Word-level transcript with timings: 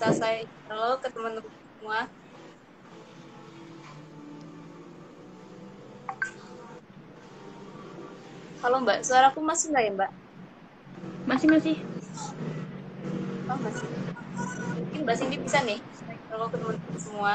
bisa 0.00 0.16
saya 0.16 0.48
halo 0.72 0.96
ke 0.96 1.12
teman-teman 1.12 1.52
semua. 1.76 2.08
Halo 8.64 8.76
Mbak, 8.80 9.04
suaraku 9.04 9.44
masih 9.44 9.76
nggak 9.76 9.84
ya 9.84 9.92
Mbak? 10.00 10.10
Masih 11.28 11.46
masih. 11.52 11.76
Oh 13.44 13.58
masih. 13.60 13.84
Mungkin 14.72 15.00
Mbak 15.04 15.16
Cindy 15.20 15.36
bisa 15.36 15.60
nih, 15.68 15.84
halo 16.32 16.48
ke 16.48 16.56
teman-teman 16.56 16.96
semua. 16.96 17.32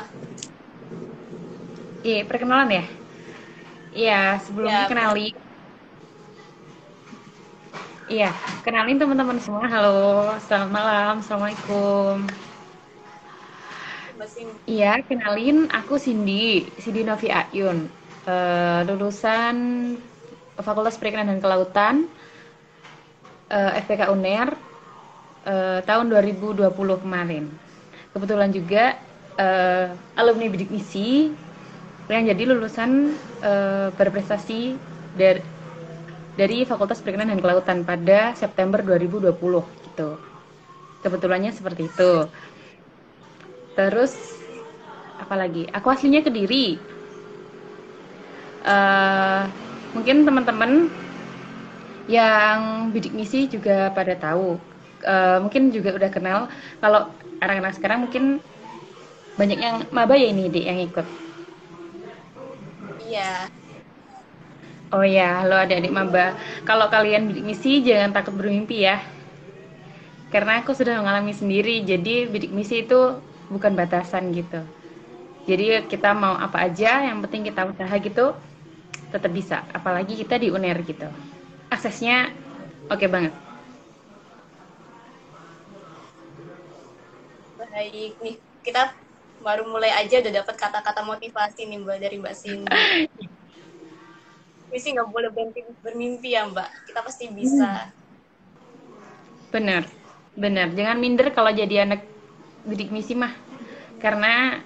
Iya, 2.01 2.25
perkenalan 2.25 2.69
ya? 2.81 2.85
Iya, 3.93 4.21
sebelum 4.41 4.73
Ya, 4.73 4.89
kenali. 4.89 5.37
Iya, 8.09 8.33
kenalin 8.65 8.97
teman-teman 8.97 9.37
semua. 9.37 9.69
Halo, 9.69 10.33
selamat 10.49 10.69
malam. 10.73 11.13
Assalamualaikum. 11.21 12.25
Iya, 14.65 15.03
kenalin 15.03 15.67
aku 15.69 15.99
Cindy, 15.99 16.65
Cindy 16.79 17.03
Novi 17.03 17.27
Ayun. 17.27 17.91
Eh, 18.25 18.81
lulusan 18.89 19.55
Fakultas 20.57 20.97
Perikanan 20.97 21.35
dan 21.35 21.39
Kelautan 21.43 21.95
eh, 23.51 23.71
FPK 23.85 24.09
UNER 24.15 24.49
eh, 25.45 25.79
tahun 25.83 26.05
2020 26.09 27.03
kemarin. 27.03 27.45
Kebetulan 28.15 28.49
juga 28.55 28.95
eh, 29.35 29.87
alumni 30.15 30.47
bidik 30.47 30.71
misi 30.71 31.29
yang 32.07 32.23
jadi 32.25 32.43
lulusan 32.55 33.13
eh, 33.43 33.87
berprestasi 33.93 34.79
dari 35.13 35.41
dari 36.35 36.67
Fakultas 36.67 36.99
Perikanan 36.99 37.31
dan 37.35 37.39
Kelautan 37.39 37.87
pada 37.87 38.35
September 38.35 38.83
2020 38.83 39.31
gitu. 39.91 40.09
Kebetulannya 41.03 41.51
seperti 41.55 41.87
itu. 41.87 42.11
Terus 43.75 44.15
apalagi? 45.19 45.67
Aku 45.75 45.87
aslinya 45.91 46.23
Kediri. 46.23 46.79
Eh 48.65 49.41
mungkin 49.95 50.27
teman-teman 50.27 50.91
yang 52.11 52.89
bidik 52.91 53.13
misi 53.15 53.47
juga 53.51 53.91
pada 53.91 54.15
tahu. 54.15 54.57
Eh, 55.05 55.37
mungkin 55.43 55.69
juga 55.69 55.93
udah 55.93 56.09
kenal. 56.09 56.39
Kalau 56.81 57.11
anak-anak 57.43 57.73
sekarang 57.77 58.07
mungkin 58.07 58.39
banyak 59.35 59.59
yang 59.59 59.75
maba 59.91 60.15
ya 60.15 60.31
ini 60.31 60.47
Dik 60.47 60.65
yang 60.65 60.79
ikut. 60.81 61.07
Iya, 63.05 63.47
Oh 64.93 65.03
ya, 65.03 65.43
halo 65.43 65.59
adik-adik 65.59 65.91
maba. 65.91 66.37
Kalau 66.63 66.87
kalian 66.87 67.27
bidik 67.27 67.43
misi 67.43 67.81
jangan 67.81 68.13
takut 68.13 68.37
bermimpi 68.37 68.85
ya. 68.85 69.01
Karena 70.29 70.61
aku 70.61 70.71
sudah 70.77 71.01
mengalami 71.01 71.33
sendiri, 71.33 71.81
jadi 71.83 72.29
bidik 72.29 72.53
misi 72.53 72.85
itu 72.85 73.17
bukan 73.51 73.73
batasan 73.73 74.31
gitu. 74.33 74.61
Jadi 75.45 75.85
kita 75.85 76.13
mau 76.17 76.33
apa 76.33 76.65
aja, 76.65 77.05
yang 77.05 77.21
penting 77.21 77.45
kita 77.45 77.69
usaha 77.69 77.95
gitu, 78.01 78.33
tetap 79.13 79.31
bisa. 79.31 79.61
Apalagi 79.69 80.17
kita 80.17 80.41
di 80.41 80.49
UNER 80.49 80.81
gitu. 80.81 81.05
Aksesnya 81.69 82.33
oke 82.89 83.05
banget. 83.05 83.33
baik 87.75 88.13
nih. 88.23 88.35
Kita 88.63 88.95
baru 89.43 89.67
mulai 89.67 89.91
aja 89.91 90.23
udah 90.23 90.33
dapat 90.41 90.55
kata-kata 90.55 91.03
motivasi 91.03 91.67
nih 91.67 91.77
Mbak 91.83 91.97
dari 91.99 92.15
Mbak 92.23 92.35
Cindy. 92.39 92.81
Misi 94.71 94.89
nggak 94.95 95.11
boleh 95.11 95.29
berhenti 95.29 95.61
bermimpi 95.83 96.33
ya 96.33 96.47
Mbak. 96.47 96.69
Kita 96.87 96.99
pasti 97.03 97.27
bisa. 97.29 97.91
Bener, 99.51 99.83
bener. 100.33 100.71
Jangan 100.73 100.97
minder 100.97 101.27
kalau 101.35 101.51
jadi 101.51 101.83
anak 101.85 102.14
bidik 102.69 102.89
misi 102.95 103.13
mah. 103.21 103.33
Karena 104.03 104.59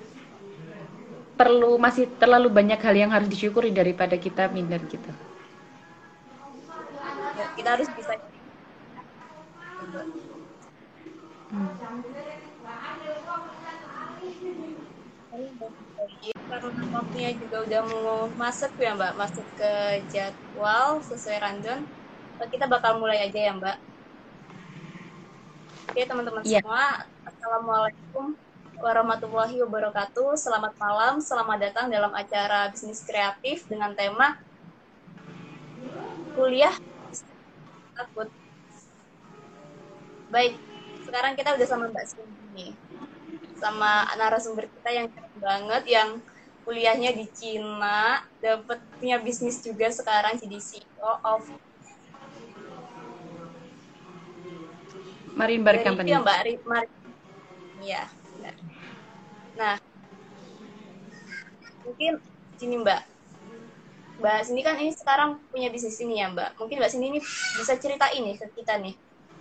perlu 1.39 1.71
masih 1.85 2.05
terlalu 2.21 2.47
banyak 2.57 2.79
hal 2.85 2.95
yang 3.01 3.11
harus 3.15 3.29
disyukuri 3.33 3.69
daripada 3.79 4.15
kita 4.25 4.43
minder 4.55 4.81
gitu. 4.93 5.11
Ya, 7.37 7.45
kita 7.55 7.69
harus 7.73 7.89
bisa. 7.95 8.13
Karena 16.49 16.81
waktunya 16.97 17.29
juga 17.41 17.57
udah 17.65 17.79
mau 17.91 18.19
masuk 18.41 18.71
ya 18.85 18.89
Mbak, 18.97 19.13
masuk 19.21 19.45
ke 19.59 19.65
jadwal 20.13 20.89
sesuai 21.09 21.37
rundown. 21.43 21.81
Kita 22.53 22.65
bakal 22.73 22.91
mulai 23.01 23.17
aja 23.25 23.39
ya 23.47 23.51
Mbak. 23.59 23.75
Oke 25.89 26.05
teman-teman 26.05 26.45
Iya. 26.45 26.61
semua, 26.61 27.01
Assalamualaikum 27.25 28.37
warahmatullahi 28.77 29.57
wabarakatuh. 29.65 30.37
Selamat 30.37 30.77
malam, 30.77 31.17
selamat 31.17 31.57
datang 31.57 31.89
dalam 31.89 32.13
acara 32.13 32.69
bisnis 32.69 33.01
kreatif 33.01 33.65
dengan 33.65 33.97
tema 33.97 34.37
kuliah 36.37 36.77
takut. 37.97 38.29
Baik, 40.29 40.61
sekarang 41.09 41.33
kita 41.33 41.57
udah 41.57 41.65
sama 41.65 41.89
Mbak 41.89 42.05
Cindy 42.05 42.45
nih. 42.53 42.71
Sama 43.57 44.05
narasumber 44.13 44.69
kita 44.69 44.93
yang 44.93 45.09
keren 45.09 45.35
banget, 45.41 45.83
yang 45.89 46.09
kuliahnya 46.69 47.17
di 47.17 47.25
Cina, 47.33 48.21
dapat 48.37 48.77
punya 49.01 49.17
bisnis 49.17 49.57
juga 49.65 49.89
sekarang 49.89 50.37
jadi 50.37 50.61
CEO 50.61 51.17
of 51.25 51.49
Marine 55.39 55.63
Bar 55.63 55.77
Company. 55.79 56.09
itu 56.11 56.15
ya 56.15 56.19
Mbak 56.19 56.39
Ri- 56.45 56.63
Mari. 56.67 56.89
Iya, 57.79 58.01
benar. 58.35 58.53
Nah, 59.55 59.75
mungkin 61.87 62.13
sini 62.59 62.75
Mbak. 62.83 63.01
Mbak 64.19 64.39
sini 64.43 64.61
kan 64.67 64.75
ini 64.75 64.91
sekarang 64.91 65.39
punya 65.47 65.71
bisnis 65.71 65.95
ini 66.03 66.19
ya 66.19 66.27
Mbak. 66.27 66.59
Mungkin 66.59 66.75
Mbak 66.83 66.91
sini 66.91 67.05
ini 67.15 67.19
bisa 67.55 67.73
cerita 67.79 68.11
ini 68.11 68.35
ke 68.35 68.51
kita 68.51 68.75
nih. 68.83 68.93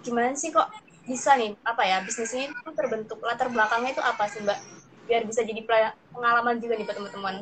Gimana 0.06 0.38
sih 0.38 0.54
kok 0.54 0.70
bisa 1.02 1.34
nih 1.34 1.58
apa 1.66 1.82
ya 1.82 1.98
bisnis 2.06 2.30
ini 2.30 2.46
tuh 2.62 2.72
terbentuk 2.78 3.18
latar 3.26 3.50
belakangnya 3.50 3.98
itu 3.98 4.02
apa 4.06 4.30
sih 4.30 4.38
Mbak? 4.46 4.58
Biar 5.10 5.22
bisa 5.26 5.42
jadi 5.42 5.66
pengalaman 6.14 6.62
juga 6.62 6.78
nih 6.78 6.86
buat 6.86 6.94
teman-teman 6.94 7.34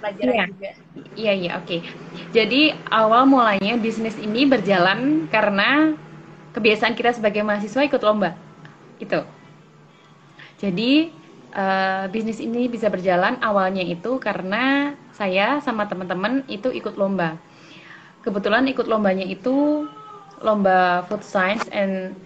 pelajaran 0.00 0.32
Iya. 0.32 0.44
juga. 0.48 0.70
Iya, 1.18 1.32
iya, 1.36 1.50
oke. 1.60 1.76
Jadi 2.32 2.60
awal 2.88 3.28
mulanya 3.28 3.76
bisnis 3.76 4.16
ini 4.16 4.48
berjalan 4.48 5.28
karena 5.28 5.92
kebiasaan 6.58 6.98
kita 6.98 7.14
sebagai 7.14 7.46
mahasiswa 7.46 7.86
ikut 7.86 8.02
lomba. 8.02 8.34
Itu. 8.98 9.22
Jadi 10.58 11.14
eh, 11.54 12.04
bisnis 12.10 12.42
ini 12.42 12.66
bisa 12.66 12.90
berjalan 12.90 13.38
awalnya 13.38 13.86
itu 13.86 14.18
karena 14.18 14.92
saya 15.14 15.62
sama 15.62 15.86
teman-teman 15.86 16.42
itu 16.50 16.74
ikut 16.74 16.98
lomba. 16.98 17.38
Kebetulan 18.26 18.66
ikut 18.66 18.90
lombanya 18.90 19.22
itu 19.22 19.86
lomba 20.42 21.06
food 21.06 21.22
science 21.22 21.70
and 21.70 22.18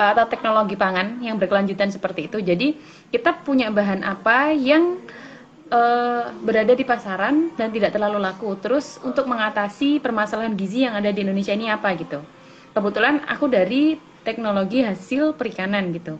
atau 0.00 0.24
teknologi 0.32 0.80
pangan 0.80 1.20
yang 1.20 1.36
berkelanjutan 1.36 1.92
seperti 1.92 2.32
itu. 2.32 2.40
Jadi 2.40 2.80
kita 3.12 3.36
punya 3.44 3.68
bahan 3.68 4.00
apa 4.00 4.48
yang 4.56 4.96
eh, 5.70 6.24
berada 6.44 6.74
di 6.74 6.84
pasaran 6.84 7.54
dan 7.54 7.70
tidak 7.70 7.94
terlalu 7.94 8.18
laku. 8.20 8.58
Terus 8.58 8.98
untuk 9.02 9.26
mengatasi 9.30 10.02
permasalahan 10.02 10.54
gizi 10.58 10.84
yang 10.86 10.98
ada 10.98 11.10
di 11.14 11.22
Indonesia 11.22 11.54
ini 11.54 11.70
apa 11.70 11.94
gitu. 11.96 12.20
Kebetulan 12.74 13.22
aku 13.26 13.50
dari 13.50 13.98
teknologi 14.22 14.84
hasil 14.84 15.34
perikanan 15.34 15.90
gitu. 15.94 16.18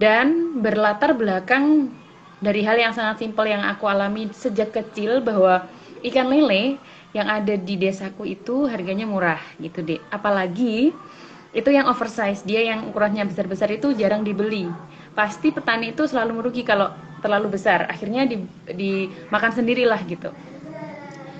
Dan 0.00 0.58
berlatar 0.58 1.14
belakang 1.14 1.92
dari 2.42 2.66
hal 2.66 2.74
yang 2.74 2.90
sangat 2.90 3.22
simpel 3.22 3.46
yang 3.46 3.62
aku 3.62 3.86
alami 3.86 4.26
sejak 4.34 4.74
kecil 4.74 5.22
bahwa 5.22 5.70
ikan 6.02 6.26
lele 6.26 6.82
yang 7.14 7.28
ada 7.28 7.54
di 7.54 7.78
desaku 7.78 8.26
itu 8.26 8.66
harganya 8.66 9.06
murah 9.06 9.38
gitu 9.62 9.84
deh. 9.84 10.00
Apalagi 10.10 10.90
itu 11.52 11.70
yang 11.70 11.86
oversize, 11.86 12.42
dia 12.42 12.64
yang 12.64 12.88
ukurannya 12.88 13.28
besar-besar 13.28 13.68
itu 13.70 13.92
jarang 13.94 14.24
dibeli. 14.24 14.72
Pasti 15.18 15.48
petani 15.56 15.84
itu 15.92 16.02
selalu 16.10 16.30
merugi 16.40 16.62
kalau 16.70 16.88
terlalu 17.22 17.46
besar. 17.56 17.80
Akhirnya 17.92 18.20
di, 18.30 18.36
dimakan 18.80 19.52
sendirilah 19.58 20.00
gitu. 20.12 20.28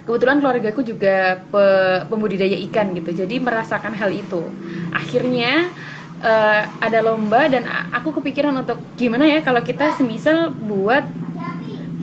Kebetulan 0.02 0.42
keluargaku 0.42 0.82
juga 0.82 1.46
pe- 1.46 2.02
pembudidaya 2.10 2.58
ikan 2.66 2.90
gitu, 2.98 3.10
jadi 3.22 3.34
merasakan 3.38 3.94
hal 3.94 4.10
itu. 4.10 4.50
Akhirnya 4.90 5.70
eh, 6.18 6.60
ada 6.82 6.98
lomba 7.06 7.46
dan 7.46 7.70
aku 7.94 8.10
kepikiran 8.18 8.54
untuk 8.66 8.82
gimana 8.98 9.30
ya 9.30 9.38
kalau 9.46 9.62
kita 9.62 9.94
semisal 9.94 10.58
buat 10.58 11.06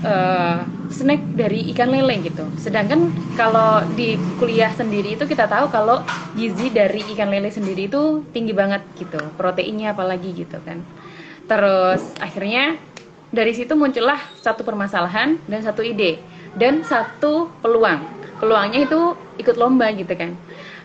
eh, 0.05 0.57
snack 0.89 1.21
dari 1.35 1.59
ikan 1.75 1.89
lele 1.93 2.13
gitu. 2.27 2.45
Sedangkan 2.55 3.13
kalau 3.35 3.87
di 3.91 4.03
kuliah 4.39 4.71
sendiri 4.71 5.15
itu 5.15 5.25
kita 5.27 5.45
tahu 5.51 5.67
kalau 5.75 5.97
gizi 6.37 6.69
dari 6.69 6.99
ikan 7.15 7.29
lele 7.33 7.49
sendiri 7.51 7.89
itu 7.89 8.01
tinggi 8.33 8.53
banget 8.53 8.81
gitu, 8.99 9.33
proteinnya 9.37 9.91
apalagi 9.95 10.29
gitu 10.45 10.57
kan. 10.67 10.79
Terus 11.49 12.01
akhirnya 12.21 12.77
dari 13.33 13.57
situ 13.57 13.73
muncullah 13.73 14.21
satu 14.37 14.61
permasalahan 14.61 15.41
dan 15.49 15.65
satu 15.65 15.81
ide 15.81 16.21
dan 16.61 16.85
satu 16.85 17.49
peluang. 17.65 18.05
Peluangnya 18.37 18.85
itu 18.85 19.17
ikut 19.41 19.57
lomba 19.57 19.89
gitu 19.97 20.13
kan. 20.13 20.37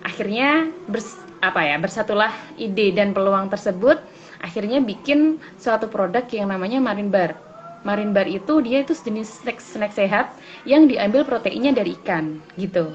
Akhirnya 0.03 0.69
bers, 0.89 1.21
apa 1.45 1.61
ya 1.61 1.77
bersatulah 1.77 2.33
ide 2.57 2.97
dan 2.97 3.13
peluang 3.13 3.53
tersebut. 3.53 4.01
akhirnya 4.45 4.77
bikin 4.77 5.41
suatu 5.57 5.89
produk 5.89 6.21
yang 6.29 6.53
namanya 6.53 6.77
Marine 6.77 7.09
Bar. 7.09 7.33
Marine 7.81 8.13
Bar 8.13 8.29
itu 8.29 8.61
dia 8.61 8.85
itu 8.85 8.93
jenis 8.93 9.41
snack, 9.41 9.57
snack 9.57 9.97
sehat 9.97 10.37
yang 10.69 10.85
diambil 10.85 11.25
proteinnya 11.25 11.73
dari 11.73 11.97
ikan 11.97 12.45
gitu. 12.61 12.93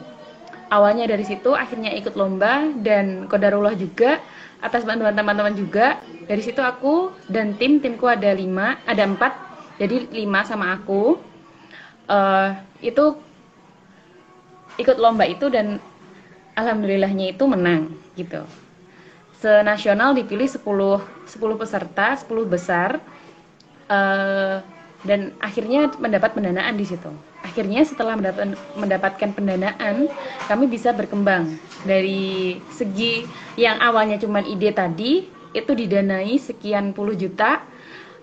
Awalnya 0.69 1.09
dari 1.09 1.25
situ, 1.25 1.57
akhirnya 1.57 1.89
ikut 1.97 2.13
lomba 2.13 2.69
dan 2.85 3.25
kodarullah 3.25 3.73
juga 3.73 4.21
atas 4.59 4.83
bantuan 4.83 5.15
teman-teman 5.15 5.55
juga. 5.55 5.99
Dari 6.27 6.41
situ 6.43 6.59
aku 6.59 7.11
dan 7.31 7.55
tim 7.57 7.79
timku 7.79 8.05
ada 8.05 8.31
lima, 8.35 8.77
ada 8.85 9.03
empat, 9.07 9.33
jadi 9.79 10.07
lima 10.11 10.43
sama 10.45 10.75
aku. 10.75 11.19
Uh, 12.09 12.57
itu 12.81 13.21
ikut 14.81 14.97
lomba 14.97 15.27
itu 15.29 15.45
dan 15.51 15.77
alhamdulillahnya 16.57 17.35
itu 17.35 17.43
menang 17.45 17.93
gitu. 18.17 18.43
Senasional 19.39 20.11
dipilih 20.17 20.47
10 20.51 20.59
10 20.59 21.61
peserta, 21.61 22.17
10 22.17 22.27
besar. 22.47 22.99
Uh, 23.89 24.61
dan 25.07 25.31
akhirnya 25.39 25.87
mendapat 25.95 26.35
pendanaan 26.35 26.75
di 26.75 26.83
situ. 26.83 27.09
Akhirnya 27.49 27.81
setelah 27.81 28.13
mendapatkan 28.77 29.33
pendanaan, 29.33 30.05
kami 30.45 30.69
bisa 30.69 30.93
berkembang 30.93 31.57
dari 31.81 32.61
segi 32.77 33.25
yang 33.57 33.81
awalnya 33.81 34.21
cuma 34.21 34.45
ide 34.45 34.69
tadi 34.69 35.25
itu 35.57 35.71
didanai 35.73 36.37
sekian 36.37 36.93
puluh 36.93 37.17
juta, 37.17 37.65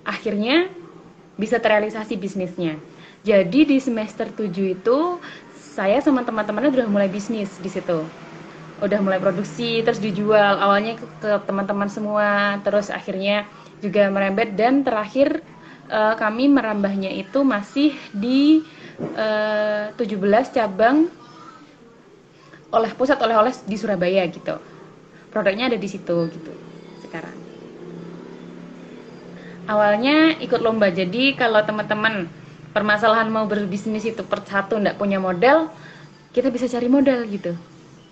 akhirnya 0.06 0.70
bisa 1.34 1.58
terrealisasi 1.58 2.14
bisnisnya. 2.16 2.78
Jadi 3.26 3.66
di 3.66 3.76
semester 3.82 4.30
7 4.30 4.54
itu 4.78 5.18
saya 5.58 5.98
sama 5.98 6.22
teman-temannya 6.22 6.70
udah 6.70 6.86
mulai 6.86 7.10
bisnis 7.10 7.50
di 7.58 7.66
situ. 7.66 8.06
Udah 8.78 9.02
mulai 9.02 9.18
produksi 9.18 9.82
terus 9.82 9.98
dijual 9.98 10.62
awalnya 10.62 10.94
ke 11.18 11.42
teman-teman 11.44 11.90
semua, 11.90 12.62
terus 12.62 12.86
akhirnya 12.86 13.42
juga 13.82 14.06
merembet 14.08 14.54
dan 14.54 14.86
terakhir 14.86 15.42
uh, 15.90 16.14
kami 16.14 16.46
merambahnya 16.48 17.10
itu 17.10 17.42
masih 17.42 17.98
di 18.14 18.62
uh, 19.00 19.92
17 19.94 20.56
cabang 20.56 21.08
oleh 22.72 22.90
pusat 22.92 23.16
oleh-oleh 23.22 23.54
di 23.64 23.76
Surabaya 23.78 24.26
gitu. 24.28 24.56
Produknya 25.30 25.68
ada 25.72 25.78
di 25.78 25.88
situ 25.88 26.16
gitu 26.32 26.52
sekarang. 27.04 27.36
Awalnya 29.66 30.38
ikut 30.38 30.62
lomba, 30.62 30.94
jadi 30.94 31.34
kalau 31.34 31.58
teman-teman 31.66 32.30
permasalahan 32.70 33.26
mau 33.26 33.50
berbisnis 33.50 34.06
itu 34.06 34.22
per 34.22 34.46
satu 34.46 34.78
nggak 34.78 34.94
punya 34.94 35.18
modal, 35.18 35.72
kita 36.30 36.54
bisa 36.54 36.70
cari 36.70 36.86
modal 36.86 37.26
gitu 37.26 37.56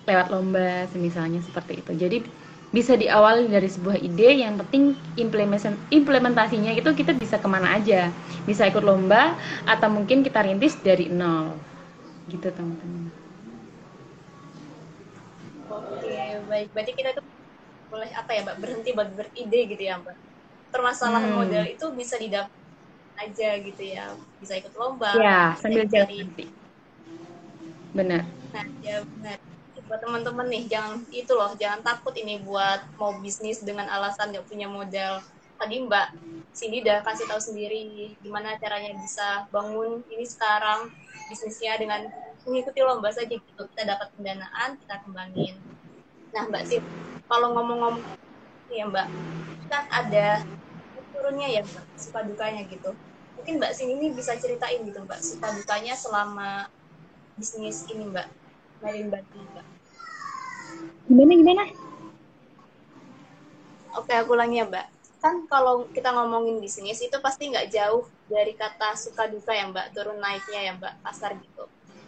lewat 0.05 0.29
lomba, 0.29 0.85
semisalnya 0.93 1.41
seperti 1.41 1.81
itu. 1.81 1.93
Jadi 1.97 2.19
bisa 2.75 2.99
diawali 2.99 3.47
dari 3.47 3.71
sebuah 3.71 4.03
ide 4.03 4.43
yang 4.43 4.59
penting 4.59 4.99
implementasinya 5.95 6.75
itu 6.75 6.91
kita 6.91 7.15
bisa 7.15 7.39
ke 7.39 7.47
mana 7.47 7.79
aja. 7.79 8.11
Bisa 8.43 8.67
ikut 8.67 8.83
lomba 8.83 9.39
atau 9.63 9.87
mungkin 9.87 10.27
kita 10.27 10.43
rintis 10.43 10.75
dari 10.83 11.07
nol. 11.07 11.55
Gitu 12.27 12.51
teman-teman. 12.51 13.15
Oke 15.71 16.19
baik. 16.51 16.69
Berarti 16.75 16.93
kita 16.99 17.15
tuh 17.15 17.25
boleh 17.95 18.11
apa 18.11 18.31
ya 18.35 18.43
mbak 18.43 18.59
berhenti 18.59 18.91
buat 18.91 19.11
beride 19.15 19.61
gitu 19.71 19.83
ya 19.87 20.03
mbak? 20.03 20.19
Permasalahan 20.75 21.31
hmm. 21.31 21.39
modal 21.39 21.65
itu 21.71 21.87
bisa 21.95 22.19
didapat 22.19 22.51
aja 23.23 23.51
gitu 23.63 23.83
ya. 23.87 24.19
Bisa 24.43 24.59
ikut 24.59 24.75
lomba 24.75 25.15
ya 25.15 25.55
sambil 25.63 25.87
jalan 25.87 26.27
nanti. 26.27 26.51
Benar. 27.95 28.27
Nah 28.51 28.67
ya 28.83 28.99
benar 29.07 29.54
buat 29.85 30.01
teman-teman 30.01 30.49
nih 30.49 30.65
jangan 30.65 31.05
itu 31.13 31.33
loh 31.37 31.53
jangan 31.61 31.85
takut 31.85 32.17
ini 32.17 32.41
buat 32.41 32.81
mau 32.97 33.13
bisnis 33.21 33.61
dengan 33.61 33.85
alasan 33.93 34.33
nggak 34.33 34.49
punya 34.49 34.65
modal. 34.65 35.21
Tadi 35.55 35.87
Mbak 35.87 36.09
Cindy 36.57 36.83
udah 36.83 37.05
kasih 37.05 37.29
tahu 37.29 37.39
sendiri 37.39 38.13
gimana 38.25 38.57
caranya 38.59 38.97
bisa 38.97 39.45
bangun 39.53 40.01
ini 40.09 40.25
sekarang 40.25 40.89
bisnisnya 41.29 41.77
dengan 41.77 42.09
mengikuti 42.49 42.81
lomba 42.81 43.13
saja 43.13 43.29
gitu. 43.29 43.63
Kita 43.77 43.83
dapat 43.85 44.09
pendanaan 44.17 44.81
kita 44.81 44.95
kembangin. 45.05 45.55
Nah 46.33 46.49
Mbak 46.49 46.65
Cindy 46.65 46.89
kalau 47.29 47.53
ngomong-ngomong 47.53 48.05
ya 48.73 48.89
Mbak 48.89 49.07
kan 49.69 49.85
ada 49.93 50.41
turunnya 51.13 51.49
ya 51.49 51.61
Mbak 51.61 51.85
suka 52.01 52.25
dukanya 52.25 52.65
gitu. 52.73 52.97
Mungkin 53.37 53.61
Mbak 53.61 53.73
Cindy 53.77 54.01
ini 54.01 54.07
bisa 54.17 54.33
ceritain 54.41 54.81
gitu 54.81 55.05
Mbak 55.05 55.21
suka 55.21 55.53
dukanya 55.53 55.93
selama 55.93 56.73
bisnis 57.37 57.85
ini 57.93 58.09
Mbak. 58.09 58.29
Marin 58.85 59.09
Mbak 59.09 59.25
Gimana 61.05 61.33
gimana? 61.37 61.65
Oke, 63.95 64.13
aku 64.17 64.35
ulangi 64.35 64.59
ya, 64.59 64.67
Mbak. 64.67 64.87
Kan 65.21 65.35
kalau 65.49 65.89
kita 65.93 66.13
ngomongin 66.13 66.61
bisnis 66.61 67.01
itu 67.01 67.17
pasti 67.21 67.49
nggak 67.49 67.73
jauh 67.73 68.05
dari 68.29 68.53
kata 68.57 68.97
suka 68.97 69.29
duka 69.29 69.53
ya, 69.53 69.69
Mbak, 69.69 69.93
turun 69.93 70.19
naiknya 70.19 70.61
ya, 70.65 70.73
Mbak, 70.77 70.95
pasar 71.05 71.37
gitu. 71.37 71.65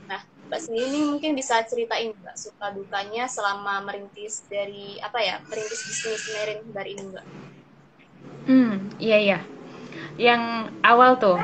Nah, 0.08 0.20
Mbak 0.48 0.60
sendiri 0.60 0.86
ini 0.92 1.00
mungkin 1.12 1.32
bisa 1.36 1.60
ceritain, 1.68 2.12
Mbak, 2.12 2.36
suka 2.36 2.72
dukanya 2.72 3.28
selama 3.28 3.84
merintis 3.84 4.44
dari 4.48 4.96
apa 5.00 5.20
ya, 5.20 5.40
merintis 5.48 5.80
bisnis 5.84 6.24
Merin 6.32 6.60
dari 6.72 6.90
ini, 6.96 7.04
Mbak. 7.12 7.26
Hmm, 8.46 8.74
iya 9.02 9.18
iya 9.18 9.38
yang 10.16 10.72
awal 10.80 11.16
tuh. 11.20 11.38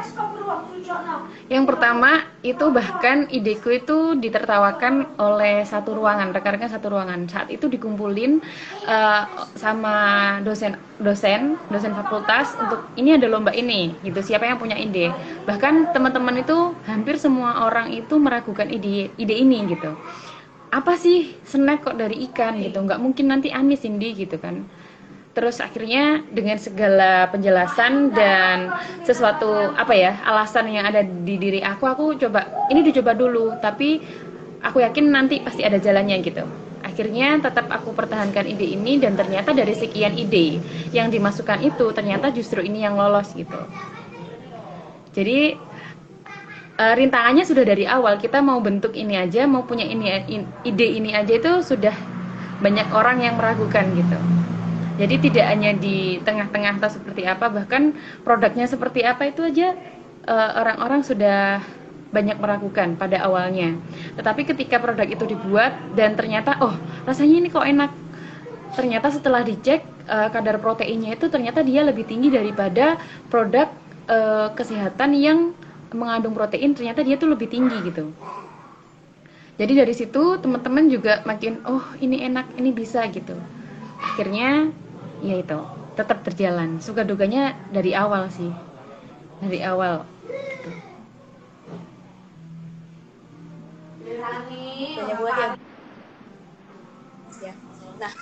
Yang 1.52 1.64
pertama 1.68 2.24
itu 2.40 2.64
bahkan 2.72 3.28
ideku 3.28 3.76
itu 3.76 4.16
ditertawakan 4.16 5.16
oleh 5.20 5.62
satu 5.68 5.96
ruangan, 5.96 6.32
rekan-rekan 6.32 6.72
satu 6.72 6.92
ruangan. 6.92 7.28
Saat 7.28 7.52
itu 7.52 7.68
dikumpulin 7.68 8.40
uh, 8.88 9.22
sama 9.56 9.96
dosen 10.42 10.80
dosen 11.00 11.60
dosen 11.68 11.92
fakultas 11.92 12.56
untuk 12.56 12.80
ini 12.96 13.20
ada 13.20 13.28
lomba 13.28 13.52
ini 13.52 13.92
gitu. 14.00 14.24
Siapa 14.24 14.48
yang 14.48 14.56
punya 14.56 14.76
ide? 14.80 15.12
Bahkan 15.44 15.92
teman-teman 15.92 16.40
itu 16.40 16.72
hampir 16.88 17.20
semua 17.20 17.68
orang 17.68 17.92
itu 17.92 18.16
meragukan 18.16 18.68
ide 18.68 19.12
ide 19.20 19.34
ini 19.36 19.68
gitu. 19.68 19.92
Apa 20.72 20.96
sih 20.96 21.36
snack 21.44 21.84
kok 21.84 22.00
dari 22.00 22.24
ikan 22.32 22.56
gitu? 22.56 22.80
Nggak 22.80 23.00
mungkin 23.00 23.28
nanti 23.28 23.52
amis 23.52 23.84
Cindy 23.84 24.16
gitu 24.16 24.40
kan 24.40 24.64
terus 25.32 25.64
akhirnya 25.64 26.20
dengan 26.28 26.60
segala 26.60 27.24
penjelasan 27.32 28.12
dan 28.12 28.68
sesuatu 29.08 29.72
apa 29.72 29.92
ya 29.96 30.12
alasan 30.28 30.68
yang 30.68 30.84
ada 30.84 31.00
di 31.00 31.40
diri 31.40 31.64
aku 31.64 31.88
aku 31.88 32.04
coba 32.20 32.68
ini 32.68 32.84
dicoba 32.84 33.16
dulu 33.16 33.56
tapi 33.64 34.04
aku 34.60 34.84
yakin 34.84 35.08
nanti 35.08 35.40
pasti 35.40 35.64
ada 35.64 35.80
jalannya 35.80 36.20
gitu. 36.20 36.44
Akhirnya 36.82 37.40
tetap 37.40 37.70
aku 37.72 37.94
pertahankan 37.96 38.44
ide 38.44 38.76
ini 38.76 39.00
dan 39.00 39.16
ternyata 39.16 39.56
dari 39.56 39.72
sekian 39.72 40.18
ide 40.18 40.60
yang 40.92 41.08
dimasukkan 41.08 41.64
itu 41.64 41.88
ternyata 41.96 42.28
justru 42.34 42.60
ini 42.60 42.84
yang 42.84 42.98
lolos 43.00 43.32
gitu. 43.32 43.56
Jadi 45.16 45.56
uh, 46.76 46.94
rintangannya 46.98 47.44
sudah 47.48 47.64
dari 47.64 47.88
awal 47.88 48.20
kita 48.20 48.44
mau 48.44 48.60
bentuk 48.60 48.92
ini 48.92 49.16
aja 49.16 49.48
mau 49.48 49.64
punya 49.64 49.88
ini 49.88 50.12
ide 50.66 50.86
ini 50.92 51.16
aja 51.16 51.32
itu 51.32 51.52
sudah 51.64 51.94
banyak 52.60 52.88
orang 52.94 53.24
yang 53.24 53.34
meragukan 53.40 53.88
gitu 53.96 54.18
jadi 55.00 55.14
tidak 55.16 55.46
hanya 55.48 55.70
di 55.72 56.20
tengah-tengah 56.20 56.76
atau 56.80 56.90
seperti 56.92 57.24
apa, 57.24 57.48
bahkan 57.48 57.96
produknya 58.22 58.68
seperti 58.68 59.00
apa 59.06 59.32
itu 59.32 59.40
aja 59.46 59.72
eh, 60.28 60.50
orang-orang 60.58 61.00
uh, 61.00 61.06
sudah 61.06 61.40
banyak 62.12 62.36
meragukan 62.36 62.94
pada 63.00 63.24
awalnya. 63.24 63.80
Tetapi 64.20 64.44
ketika 64.52 64.76
produk 64.76 65.08
itu 65.08 65.24
dibuat 65.24 65.72
dan 65.96 66.12
ternyata 66.12 66.60
oh 66.60 66.76
rasanya 67.08 67.36
ini 67.40 67.48
kok 67.48 67.64
enak, 67.64 67.90
ternyata 68.76 69.08
setelah 69.08 69.40
dicek 69.40 69.80
uh, 70.06 70.28
kadar 70.28 70.60
proteinnya 70.60 71.16
itu 71.16 71.32
ternyata 71.32 71.64
dia 71.64 71.80
lebih 71.80 72.04
tinggi 72.04 72.28
daripada 72.28 73.00
produk 73.32 73.72
uh, 74.12 74.52
kesehatan 74.52 75.16
yang 75.16 75.38
mengandung 75.92 76.36
protein 76.36 76.72
ternyata 76.76 77.00
dia 77.00 77.16
tuh 77.16 77.32
lebih 77.32 77.48
tinggi 77.48 77.80
gitu. 77.84 78.12
Jadi 79.56 79.72
dari 79.76 79.94
situ 79.96 80.40
teman-teman 80.40 80.88
juga 80.88 81.20
makin 81.24 81.60
oh 81.64 81.84
ini 82.00 82.24
enak, 82.28 82.56
ini 82.60 82.72
bisa 82.72 83.04
gitu. 83.08 83.36
Akhirnya 84.02 84.74
ya 85.22 85.34
itu 85.38 85.58
tetap 85.94 86.26
berjalan. 86.26 86.82
Suka 86.82 87.06
duganya 87.06 87.54
dari 87.70 87.94
awal 87.94 88.28
sih. 88.28 88.50
Dari 89.38 89.62
awal. 89.62 90.04
Banyak 94.92 95.18
buat 95.18 95.34
ya 95.38 95.48
ya. 97.42 97.54
Nah 97.98 98.12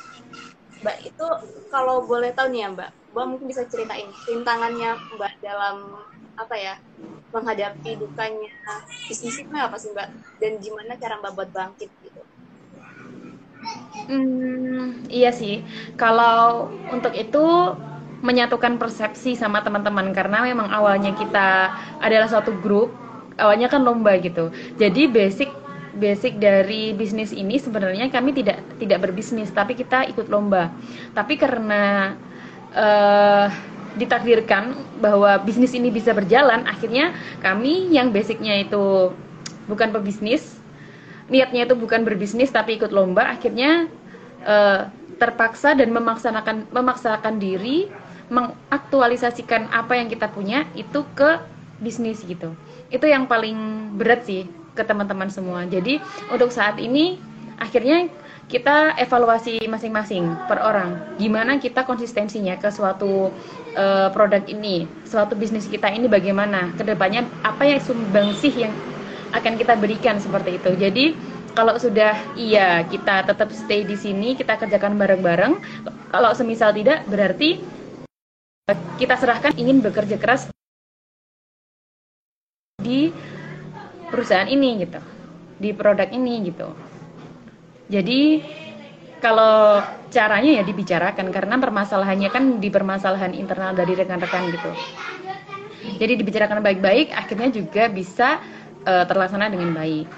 mbak 0.80 0.96
itu 1.04 1.26
kalau 1.68 2.08
boleh 2.08 2.32
tahu 2.32 2.48
nih 2.48 2.64
ya 2.64 2.68
mbak 2.72 2.90
mbak 3.12 3.24
mungkin 3.28 3.46
bisa 3.52 3.68
ceritain 3.68 4.08
rintangannya 4.24 4.96
mbak 5.20 5.32
dalam 5.44 5.92
apa 6.40 6.56
ya 6.56 6.74
menghadapi 7.30 8.00
dukanya 8.00 8.48
bisnis 9.06 9.38
itu 9.44 9.52
apa 9.54 9.76
sih 9.76 9.92
mbak? 9.92 10.08
Dan 10.40 10.56
gimana 10.58 10.96
cara 10.96 11.20
mbak 11.20 11.36
buat 11.36 11.50
bangkit? 11.52 11.92
gitu 11.92 11.99
Hmm, 14.08 15.04
iya 15.12 15.28
sih. 15.40 15.52
Kalau 16.00 16.72
untuk 16.94 17.12
itu 17.14 17.38
menyatukan 18.20 18.76
persepsi 18.80 19.32
sama 19.38 19.64
teman-teman 19.64 20.12
karena 20.12 20.44
memang 20.44 20.68
awalnya 20.68 21.10
kita 21.16 21.72
adalah 22.04 22.26
suatu 22.28 22.52
grup, 22.60 23.00
awalnya 23.40 23.66
kan 23.72 23.80
lomba 23.86 24.16
gitu. 24.20 24.52
Jadi 24.76 25.08
basic 25.08 25.48
basic 25.90 26.38
dari 26.38 26.94
bisnis 26.94 27.34
ini 27.34 27.58
sebenarnya 27.58 28.06
kami 28.14 28.30
tidak 28.36 28.62
tidak 28.78 28.98
berbisnis 29.04 29.50
tapi 29.54 29.72
kita 29.80 30.06
ikut 30.12 30.26
lomba. 30.28 30.76
Tapi 31.16 31.34
karena 31.40 32.14
uh, 32.74 33.46
ditakdirkan 33.98 34.86
bahwa 35.02 35.40
bisnis 35.42 35.74
ini 35.74 35.90
bisa 35.90 36.14
berjalan, 36.14 36.62
akhirnya 36.68 37.10
kami 37.42 37.90
yang 37.90 38.14
basicnya 38.14 38.54
itu 38.62 39.10
bukan 39.66 39.90
pebisnis, 39.94 40.59
niatnya 41.30 41.70
itu 41.70 41.78
bukan 41.78 42.02
berbisnis 42.02 42.50
tapi 42.50 42.76
ikut 42.76 42.90
lomba, 42.90 43.30
akhirnya 43.30 43.86
uh, 44.44 44.90
terpaksa 45.16 45.78
dan 45.78 45.94
memaksakan 45.94 46.68
memaksakan 46.74 47.38
diri 47.38 47.86
mengaktualisasikan 48.30 49.70
apa 49.74 49.98
yang 49.98 50.06
kita 50.06 50.30
punya 50.30 50.62
itu 50.78 51.02
ke 51.18 51.42
bisnis 51.82 52.22
gitu. 52.22 52.54
Itu 52.90 53.06
yang 53.10 53.26
paling 53.26 53.90
berat 53.98 54.22
sih 54.26 54.46
ke 54.74 54.82
teman-teman 54.86 55.26
semua. 55.30 55.66
Jadi 55.66 55.98
untuk 56.30 56.54
saat 56.54 56.78
ini 56.78 57.18
akhirnya 57.58 58.06
kita 58.50 58.98
evaluasi 58.98 59.62
masing-masing 59.70 60.26
per 60.50 60.58
orang 60.58 60.98
gimana 61.22 61.62
kita 61.62 61.86
konsistensinya 61.86 62.58
ke 62.58 62.66
suatu 62.74 63.30
uh, 63.78 64.08
produk 64.10 64.42
ini 64.50 64.90
suatu 65.06 65.38
bisnis 65.38 65.70
kita 65.70 65.86
ini 65.86 66.10
bagaimana 66.10 66.74
ke 66.74 66.82
depannya 66.82 67.22
apa 67.46 67.62
yang 67.62 67.78
sumbangsih 67.78 68.50
yang 68.66 68.74
akan 69.30 69.54
kita 69.58 69.74
berikan 69.78 70.18
seperti 70.18 70.58
itu. 70.58 70.70
Jadi 70.74 71.04
kalau 71.54 71.74
sudah 71.78 72.14
iya 72.38 72.86
kita 72.86 73.26
tetap 73.26 73.50
stay 73.50 73.82
di 73.82 73.98
sini 73.98 74.38
kita 74.38 74.58
kerjakan 74.58 74.94
bareng-bareng. 74.98 75.52
Kalau 76.10 76.30
semisal 76.34 76.74
tidak 76.74 77.06
berarti 77.06 77.62
kita 78.98 79.14
serahkan 79.18 79.54
ingin 79.58 79.82
bekerja 79.82 80.14
keras 80.14 80.46
di 82.80 83.10
perusahaan 84.10 84.46
ini 84.46 84.86
gitu 84.86 85.00
di 85.60 85.70
produk 85.76 86.08
ini 86.10 86.34
gitu. 86.48 86.70
Jadi 87.90 88.40
kalau 89.20 89.84
caranya 90.08 90.62
ya 90.62 90.64
dibicarakan 90.64 91.28
karena 91.28 91.60
permasalahannya 91.60 92.30
kan 92.32 92.44
di 92.58 92.72
permasalahan 92.72 93.36
internal 93.36 93.76
dari 93.76 93.92
rekan-rekan 93.94 94.48
gitu. 94.54 94.70
Jadi 96.00 96.12
dibicarakan 96.16 96.64
baik-baik, 96.64 97.12
akhirnya 97.12 97.52
juga 97.52 97.92
bisa 97.92 98.40
uh, 98.84 99.04
terlaksana 99.08 99.48
dengan 99.50 99.74
baik. 99.74 100.08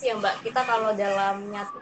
ya 0.00 0.16
Mbak, 0.16 0.34
kita 0.42 0.60
kalau 0.64 0.90
dalam 0.96 1.52
nyatu 1.52 1.78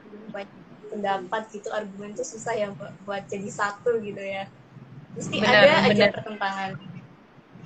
pendapat 0.88 1.42
gitu 1.54 1.68
argumen 1.72 2.12
itu 2.12 2.24
susah 2.26 2.52
ya 2.56 2.66
Mbak 2.74 2.90
buat 3.08 3.22
jadi 3.30 3.48
satu 3.48 4.02
gitu 4.02 4.20
ya. 4.20 4.44
Mesti 5.16 5.36
benar, 5.40 5.54
ada 5.54 5.68
benar. 5.88 5.88
aja 5.88 6.04
pertentangan. 6.12 6.70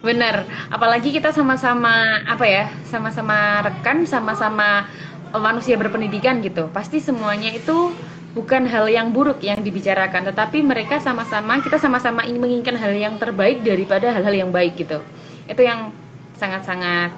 Bener, 0.03 0.37
apalagi 0.67 1.15
kita 1.15 1.31
sama-sama 1.31 2.23
apa 2.27 2.43
ya, 2.47 2.67
sama-sama 2.91 3.63
rekan, 3.63 4.03
sama-sama 4.03 4.91
manusia 5.31 5.79
berpendidikan 5.79 6.43
gitu. 6.43 6.67
Pasti 6.75 6.99
semuanya 6.99 7.55
itu 7.55 7.95
bukan 8.33 8.65
hal 8.65 8.89
yang 8.89 9.13
buruk 9.13 9.45
yang 9.45 9.61
dibicarakan, 9.61 10.33
tetapi 10.33 10.65
mereka 10.65 10.97
sama-sama 11.01 11.61
kita 11.61 11.77
sama-sama 11.77 12.25
ingin 12.25 12.41
menginginkan 12.41 12.77
hal 12.81 12.93
yang 12.97 13.15
terbaik 13.21 13.61
daripada 13.61 14.09
hal-hal 14.13 14.33
yang 14.33 14.51
baik 14.51 14.77
gitu. 14.77 15.01
Itu 15.45 15.61
yang 15.61 15.93
sangat-sangat 16.41 17.13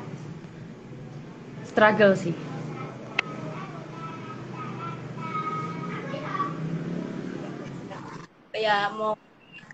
struggle 1.71 2.15
sih. 2.19 2.35
Ya 8.55 8.89
mau 8.95 9.13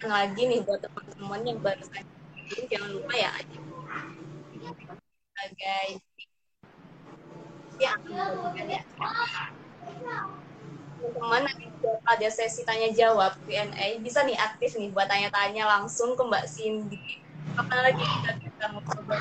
lagi 0.00 0.42
nih 0.48 0.64
buat 0.64 0.80
teman-teman 0.80 1.40
yang 1.44 1.58
baru 1.60 1.84
saja 1.84 2.08
jangan 2.72 2.90
lupa 2.96 3.12
ya 3.14 3.30
sebagai 5.30 6.00
ya 7.78 7.92
ya 8.64 8.80
teman-teman 11.00 11.48
nanti 11.48 11.64
ada 12.04 12.28
sesi 12.28 12.60
tanya 12.68 12.92
jawab 12.92 13.32
Q&A 13.48 13.96
bisa 14.04 14.20
nih 14.28 14.36
aktif 14.36 14.76
nih 14.76 14.92
buat 14.92 15.08
tanya-tanya 15.08 15.64
langsung 15.64 16.12
ke 16.12 16.22
Mbak 16.22 16.44
Cindy. 16.44 17.00
Kapan 17.56 17.78
lagi 17.80 18.04
kita 18.04 18.32
bisa 18.36 18.64
ngobrol. 18.68 19.20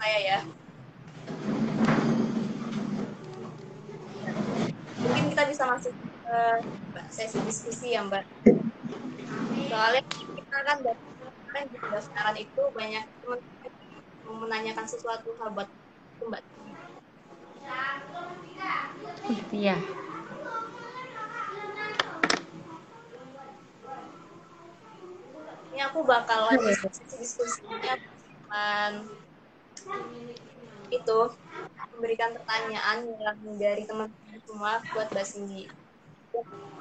Saya 0.00 0.18
ya. 0.24 0.38
Mungkin 5.00 5.24
kita 5.36 5.42
bisa 5.44 5.62
masuk 5.68 5.92
ke 5.92 6.38
sesi 7.12 7.38
diskusi 7.44 7.92
ya 7.92 8.00
Mbak. 8.08 8.24
Soalnya 9.68 10.02
kita 10.08 10.56
kan 10.64 10.76
dari 10.80 11.00
kemarin 11.20 11.66
di 11.68 12.42
itu 12.48 12.62
banyak 12.72 13.04
teman-teman 13.20 13.60
menanyakan 14.30 14.86
sesuatu 14.86 15.34
hal 15.42 15.52
buat 15.52 15.68
mbak 16.22 16.42
iya 19.50 19.76
ini 25.70 25.80
aku 25.86 26.02
bakal 26.02 26.50
lagi 26.50 26.74
diskusinya 27.14 27.94
dengan 27.96 28.92
itu 30.90 31.18
memberikan 31.94 32.34
pertanyaan 32.34 33.06
yang 33.16 33.38
dari 33.56 33.86
teman-teman 33.86 34.40
semua 34.42 34.82
buat 34.90 35.08
Mbak 35.14 35.26
Cindy. 35.26 35.70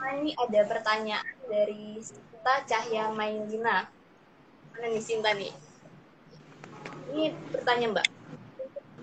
Ini 0.10 0.34
ada 0.34 0.62
pertanyaan 0.66 1.36
dari 1.46 2.02
Sinta 2.02 2.66
Cahya 2.66 3.14
Mailina. 3.14 3.86
Mana 4.74 4.86
nih 4.90 5.04
Sinta 5.04 5.32
nih? 5.38 5.54
Ini 7.14 7.36
pertanyaan 7.54 7.94
Mbak. 7.94 8.19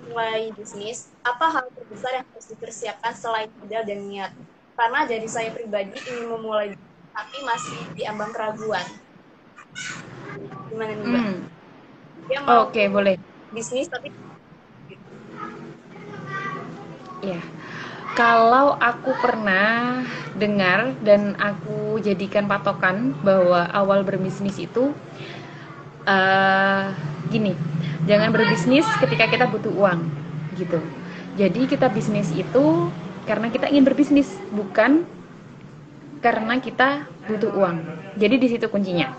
Mulai 0.05 0.53
bisnis, 0.53 1.09
apa 1.25 1.47
hal 1.49 1.65
terbesar 1.73 2.21
yang 2.21 2.26
harus 2.29 2.47
dipersiapkan 2.53 3.15
selain 3.17 3.49
modal 3.57 3.83
dan 3.88 4.00
niat? 4.05 4.33
Karena 4.76 5.09
dari 5.09 5.25
saya 5.25 5.49
pribadi 5.57 5.97
ingin 5.97 6.29
memulai 6.29 6.76
tapi 7.17 7.38
masih 7.49 7.81
diambang 7.97 8.29
keraguan. 8.37 8.85
Gimana 10.69 10.93
nih 10.93 11.07
Mbak? 11.09 11.23
Hmm. 11.25 11.37
Oke, 12.45 12.76
okay, 12.76 12.87
boleh. 12.93 13.15
Bisnis 13.55 13.88
tapi 13.88 14.12
Ya. 17.25 17.41
Kalau 18.17 18.76
aku 18.81 19.12
pernah 19.21 20.00
dengar 20.37 20.97
dan 21.05 21.37
aku 21.37 22.00
jadikan 22.00 22.49
patokan 22.49 23.12
bahwa 23.21 23.69
awal 23.73 24.05
berbisnis 24.05 24.57
itu 24.57 24.93
uh, 26.07 26.95
gini, 27.29 27.53
jangan 28.07 28.31
berbisnis 28.33 28.87
ketika 29.03 29.27
kita 29.27 29.45
butuh 29.51 29.75
uang, 29.75 30.07
gitu. 30.57 30.81
Jadi 31.37 31.69
kita 31.69 31.93
bisnis 31.93 32.33
itu 32.33 32.89
karena 33.29 33.53
kita 33.53 33.69
ingin 33.69 33.85
berbisnis, 33.85 34.31
bukan 34.55 35.05
karena 36.25 36.57
kita 36.63 37.05
butuh 37.29 37.53
uang. 37.53 37.77
Jadi 38.17 38.35
di 38.41 38.49
situ 38.49 38.67
kuncinya. 38.73 39.13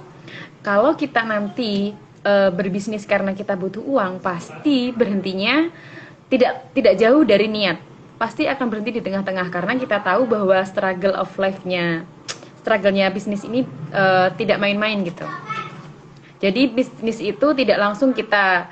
Kalau 0.65 0.98
kita 0.98 1.22
nanti 1.22 1.94
uh, 2.25 2.50
berbisnis 2.50 3.06
karena 3.06 3.38
kita 3.38 3.53
butuh 3.53 3.84
uang, 3.86 4.24
pasti 4.24 4.89
berhentinya 4.89 5.70
tidak 6.27 6.74
tidak 6.75 7.00
jauh 7.00 7.24
dari 7.24 7.48
niat 7.48 7.77
pasti 8.17 8.50
akan 8.50 8.65
berhenti 8.67 8.98
di 8.98 9.01
tengah-tengah 9.06 9.48
karena 9.53 9.77
kita 9.77 10.01
tahu 10.01 10.25
bahwa 10.25 10.58
struggle 10.65 11.13
of 11.13 11.29
life-nya 11.38 12.03
struggle-nya 12.65 13.13
bisnis 13.13 13.46
ini 13.48 13.63
uh, 13.96 14.34
tidak 14.36 14.60
main-main 14.60 15.06
gitu. 15.08 15.24
Jadi 16.38 16.70
bisnis 16.70 17.17
itu 17.17 17.48
tidak 17.58 17.77
langsung 17.82 18.13
kita 18.13 18.70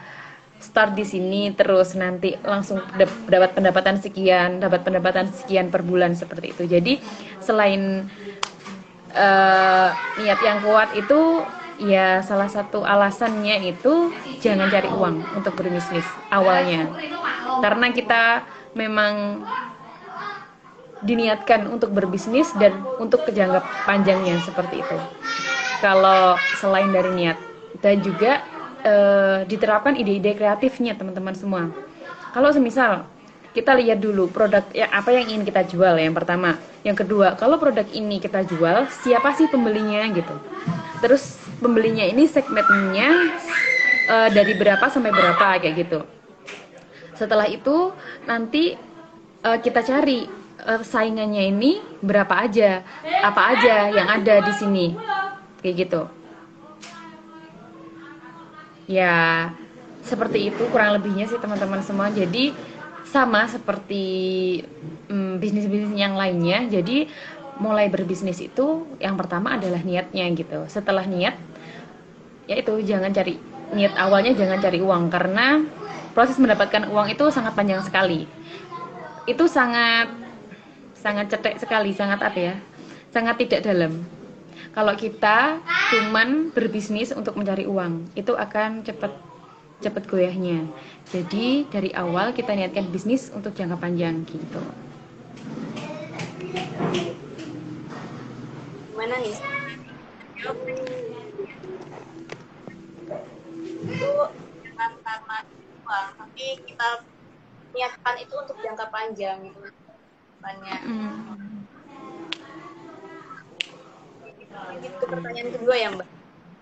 start 0.62 0.98
di 0.98 1.06
sini 1.06 1.54
terus 1.54 1.94
nanti 1.94 2.34
langsung 2.42 2.82
dapat 3.30 3.54
pendapatan 3.54 4.02
sekian, 4.02 4.62
dapat 4.62 4.82
pendapatan 4.82 5.30
sekian 5.34 5.70
per 5.70 5.82
bulan 5.86 6.14
seperti 6.18 6.54
itu. 6.54 6.64
Jadi 6.66 6.94
selain 7.42 8.06
uh, 9.14 9.90
niat 10.22 10.40
yang 10.42 10.62
kuat 10.66 10.94
itu 10.98 11.46
ya 11.76 12.24
salah 12.24 12.48
satu 12.48 12.88
alasannya 12.88 13.68
itu 13.68 14.14
jangan 14.40 14.72
cari 14.72 14.90
uang 14.90 15.16
untuk 15.38 15.54
berbisnis 15.58 16.08
awalnya. 16.32 16.88
Karena 17.62 17.88
kita 17.92 18.24
memang 18.76 19.44
diniatkan 21.06 21.70
untuk 21.70 21.94
berbisnis 21.94 22.50
dan 22.58 22.82
untuk 22.98 23.28
kejangka 23.28 23.62
panjangnya 23.86 24.42
seperti 24.42 24.82
itu. 24.82 24.98
Kalau 25.84 26.40
selain 26.58 26.90
dari 26.90 27.12
niat 27.14 27.38
dan 27.79 28.00
juga 28.03 28.44
e, 28.84 28.94
diterapkan 29.48 29.96
ide-ide 29.96 30.36
kreatifnya 30.36 30.96
teman-teman 30.96 31.36
semua. 31.36 31.63
Kalau 32.32 32.51
semisal 32.51 33.08
kita 33.55 33.72
lihat 33.79 34.03
dulu 34.03 34.27
produk 34.27 34.67
ya 34.75 34.91
apa 34.91 35.15
yang 35.15 35.32
ingin 35.32 35.44
kita 35.48 35.63
jual 35.72 35.96
yang 35.96 36.12
pertama. 36.12 36.60
Yang 36.84 37.08
kedua, 37.08 37.39
kalau 37.39 37.55
produk 37.55 37.88
ini 37.96 38.20
kita 38.20 38.44
jual, 38.44 38.86
siapa 39.01 39.34
sih 39.34 39.48
pembelinya 39.48 40.03
gitu. 40.12 40.36
Terus 41.00 41.39
pembelinya 41.63 42.03
ini 42.03 42.27
segmennya 42.27 43.10
e, 44.12 44.15
dari 44.36 44.53
berapa 44.60 44.86
sampai 44.91 45.12
berapa 45.15 45.63
kayak 45.63 45.75
gitu. 45.88 46.00
Setelah 47.15 47.48
itu 47.48 47.96
nanti 48.27 48.75
uh, 49.46 49.58
kita 49.62 49.86
cari 49.86 50.27
uh, 50.67 50.82
saingannya 50.84 51.53
ini 51.53 51.79
berapa 52.03 52.44
aja, 52.44 52.84
apa 53.24 53.41
aja 53.55 53.94
yang 53.94 54.08
ada 54.12 54.44
di 54.44 54.53
sini, 54.58 54.88
kayak 55.63 55.88
gitu. 55.88 56.01
Ya 58.86 59.50
seperti 60.06 60.54
itu 60.54 60.63
kurang 60.70 60.94
lebihnya 60.98 61.25
sih 61.25 61.42
teman-teman 61.42 61.82
semua. 61.82 62.13
Jadi 62.13 62.54
sama 63.10 63.50
seperti 63.50 64.06
mm, 65.10 65.42
bisnis-bisnis 65.42 65.94
yang 65.98 66.13
lainnya. 66.18 66.65
Jadi 66.70 67.10
mulai 67.56 67.88
berbisnis 67.88 68.44
itu 68.44 68.84
yang 69.00 69.15
pertama 69.15 69.56
adalah 69.56 69.80
niatnya 69.82 70.27
gitu. 70.36 70.68
Setelah 70.68 71.08
niat, 71.08 71.36
yaitu 72.46 72.84
jangan 72.86 73.10
cari 73.15 73.39
niat 73.74 73.98
awalnya 73.98 74.38
jangan 74.38 74.62
cari 74.62 74.77
uang 74.77 75.10
karena 75.10 75.65
proses 76.13 76.38
mendapatkan 76.38 76.86
uang 76.92 77.12
itu 77.12 77.25
sangat 77.34 77.54
panjang 77.58 77.82
sekali. 77.82 78.30
Itu 79.25 79.50
sangat 79.50 80.13
sangat 80.94 81.34
cetek 81.34 81.62
sekali, 81.62 81.94
sangat 81.94 82.20
apa 82.22 82.39
ya? 82.39 82.56
Sangat 83.10 83.42
tidak 83.42 83.65
dalam. 83.65 84.15
Kalau 84.75 84.91
kita 85.00 85.63
cuman 85.63 86.51
berbisnis 86.51 87.15
untuk 87.15 87.39
mencari 87.39 87.63
uang, 87.63 88.12
itu 88.12 88.36
akan 88.36 88.84
cepat 88.84 89.15
cepat 89.79 90.03
goyahnya. 90.12 90.67
Jadi 91.15 91.63
dari 91.72 91.96
awal 91.96 92.36
kita 92.36 92.51
niatkan 92.51 92.91
bisnis 92.91 93.32
untuk 93.32 93.55
jangka 93.55 93.79
panjang 93.79 94.27
gitu. 94.27 94.60
Gimana 98.91 99.15
nih? 99.24 99.36
Itu 103.79 104.12
dengan 104.60 104.91
karena 105.08 105.38
uang, 105.88 106.08
tapi 106.20 106.46
kita 106.67 106.89
niatkan 107.72 108.15
itu 108.20 108.34
untuk 108.36 108.60
jangka 108.60 108.91
panjang 108.91 109.39
gitu. 109.39 109.63
Depannya. 110.36 110.77
Hmm. 110.84 111.35
Lanjut 114.56 114.94
ke 115.00 115.06
pertanyaan 115.06 115.50
kedua 115.52 115.76
ya 115.76 115.90
Mbak. 115.92 116.10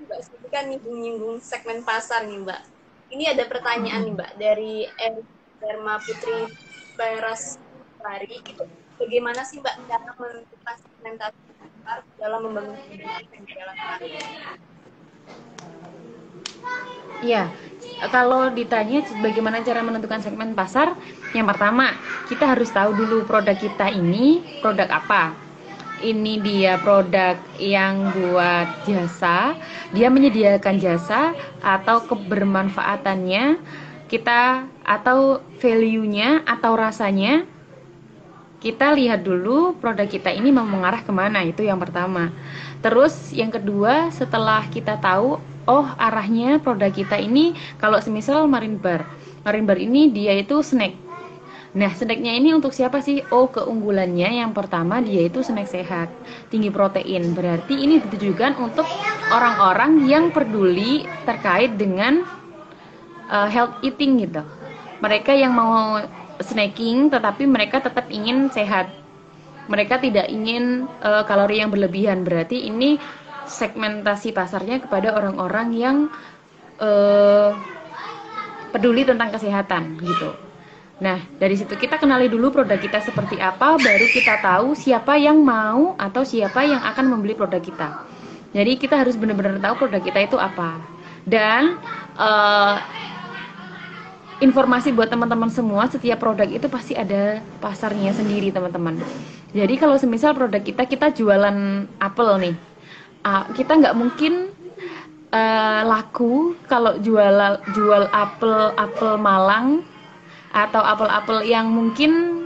Mbak 0.04 0.20
Siti 0.26 0.48
kan 0.52 0.64
nyinggung-nyinggung 0.70 1.38
segmen 1.40 1.80
pasar 1.86 2.26
nih 2.26 2.42
Mbak. 2.44 2.62
Ini 3.14 3.24
ada 3.38 3.44
pertanyaan 3.46 4.02
nih 4.04 4.14
Mbak 4.18 4.32
dari 4.42 4.74
M. 5.00 5.22
Dharma 5.62 6.02
Putri 6.02 6.50
Peras 6.98 7.62
Lari. 8.02 8.42
Bagaimana 8.98 9.42
sih 9.46 9.62
Mbak 9.62 9.76
cara 9.88 10.12
menentukan 10.18 10.76
segmentasi 10.82 11.40
pasar 11.58 11.98
dalam 12.18 12.40
membangun 12.50 12.78
penjualan 13.30 13.78
Iya, 17.24 17.48
kalau 18.12 18.52
ditanya 18.52 19.00
bagaimana 19.24 19.64
cara 19.64 19.80
menentukan 19.80 20.20
segmen 20.20 20.52
pasar, 20.52 20.92
yang 21.32 21.48
pertama 21.48 21.96
kita 22.28 22.52
harus 22.52 22.68
tahu 22.72 22.92
dulu 22.96 23.24
produk 23.24 23.56
kita 23.56 23.92
ini 23.96 24.44
produk 24.60 24.92
apa 24.92 25.32
ini 26.04 26.44
dia 26.44 26.76
produk 26.84 27.40
yang 27.56 28.12
buat 28.12 28.68
jasa, 28.84 29.56
dia 29.96 30.12
menyediakan 30.12 30.78
jasa 30.84 31.32
atau 31.64 32.04
kebermanfaatannya. 32.04 33.58
Kita 34.12 34.68
atau 34.84 35.42
value-nya 35.58 36.44
atau 36.46 36.76
rasanya. 36.78 37.48
Kita 38.62 38.94
lihat 38.94 39.26
dulu 39.26 39.80
produk 39.80 40.06
kita 40.06 40.30
ini 40.30 40.54
mau 40.54 40.68
mengarah 40.68 41.02
ke 41.02 41.10
mana. 41.10 41.42
Itu 41.42 41.66
yang 41.66 41.82
pertama. 41.82 42.30
Terus 42.84 43.32
yang 43.32 43.50
kedua 43.50 44.12
setelah 44.12 44.68
kita 44.70 45.00
tahu 45.00 45.40
oh 45.68 45.88
arahnya 45.96 46.60
produk 46.60 46.92
kita 46.92 47.16
ini 47.20 47.56
kalau 47.80 48.00
semisal 48.04 48.44
marine 48.52 48.76
bar 48.80 49.08
marine 49.48 49.68
bar 49.68 49.80
ini 49.80 50.12
dia 50.12 50.36
itu 50.36 50.60
snack 50.60 50.96
Nah, 51.74 51.90
snacknya 51.90 52.38
ini 52.38 52.54
untuk 52.54 52.70
siapa 52.70 53.02
sih? 53.02 53.26
Oh, 53.34 53.50
keunggulannya 53.50 54.46
yang 54.46 54.54
pertama 54.54 55.02
dia 55.02 55.26
itu 55.26 55.42
snack 55.42 55.66
sehat, 55.66 56.06
tinggi 56.54 56.70
protein. 56.70 57.34
Berarti 57.34 57.74
ini 57.74 57.98
ditujukan 57.98 58.62
untuk 58.62 58.86
orang-orang 59.34 60.06
yang 60.06 60.30
peduli 60.30 61.02
terkait 61.26 61.74
dengan 61.74 62.22
uh, 63.26 63.50
health 63.50 63.82
eating 63.82 64.22
gitu. 64.22 64.46
Mereka 65.02 65.34
yang 65.34 65.58
mau 65.58 65.98
snacking 66.38 67.10
tetapi 67.10 67.50
mereka 67.50 67.82
tetap 67.82 68.06
ingin 68.14 68.54
sehat. 68.54 68.94
Mereka 69.66 69.98
tidak 69.98 70.30
ingin 70.30 70.86
uh, 71.02 71.26
kalori 71.26 71.58
yang 71.58 71.74
berlebihan. 71.74 72.22
Berarti 72.22 72.70
ini 72.70 73.02
segmentasi 73.50 74.30
pasarnya 74.30 74.78
kepada 74.78 75.18
orang-orang 75.18 75.68
yang 75.74 75.98
uh, 76.78 77.58
peduli 78.70 79.10
tentang 79.10 79.34
kesehatan 79.34 79.98
gitu. 80.06 80.53
Nah, 81.04 81.20
dari 81.36 81.60
situ 81.60 81.76
kita 81.76 82.00
kenali 82.00 82.32
dulu 82.32 82.48
produk 82.48 82.80
kita 82.80 83.04
seperti 83.04 83.36
apa, 83.36 83.76
baru 83.76 84.08
kita 84.08 84.40
tahu 84.40 84.72
siapa 84.72 85.20
yang 85.20 85.44
mau 85.44 86.00
atau 86.00 86.24
siapa 86.24 86.64
yang 86.64 86.80
akan 86.80 87.12
membeli 87.12 87.36
produk 87.36 87.60
kita. 87.60 88.08
Jadi 88.56 88.80
kita 88.80 89.04
harus 89.04 89.20
benar-benar 89.20 89.60
tahu 89.60 89.84
produk 89.84 90.00
kita 90.00 90.24
itu 90.24 90.40
apa. 90.40 90.80
Dan 91.28 91.76
uh, 92.16 92.80
informasi 94.40 94.96
buat 94.96 95.12
teman-teman 95.12 95.52
semua, 95.52 95.92
setiap 95.92 96.24
produk 96.24 96.48
itu 96.48 96.72
pasti 96.72 96.96
ada 96.96 97.44
pasarnya 97.60 98.16
sendiri, 98.16 98.56
teman-teman. 98.56 98.96
Jadi 99.52 99.76
kalau 99.76 100.00
semisal 100.00 100.32
produk 100.32 100.64
kita 100.64 100.88
kita 100.88 101.12
jualan 101.12 101.84
apel 102.00 102.30
nih, 102.40 102.56
uh, 103.28 103.44
kita 103.52 103.76
nggak 103.76 103.96
mungkin 104.00 104.56
uh, 105.36 105.84
laku 105.84 106.56
kalau 106.72 106.96
jual 107.04 107.60
jual 107.76 108.08
apel 108.16 108.72
apel 108.80 109.20
Malang 109.20 109.84
atau 110.54 110.86
apel-apel 110.86 111.50
yang 111.50 111.66
mungkin 111.74 112.44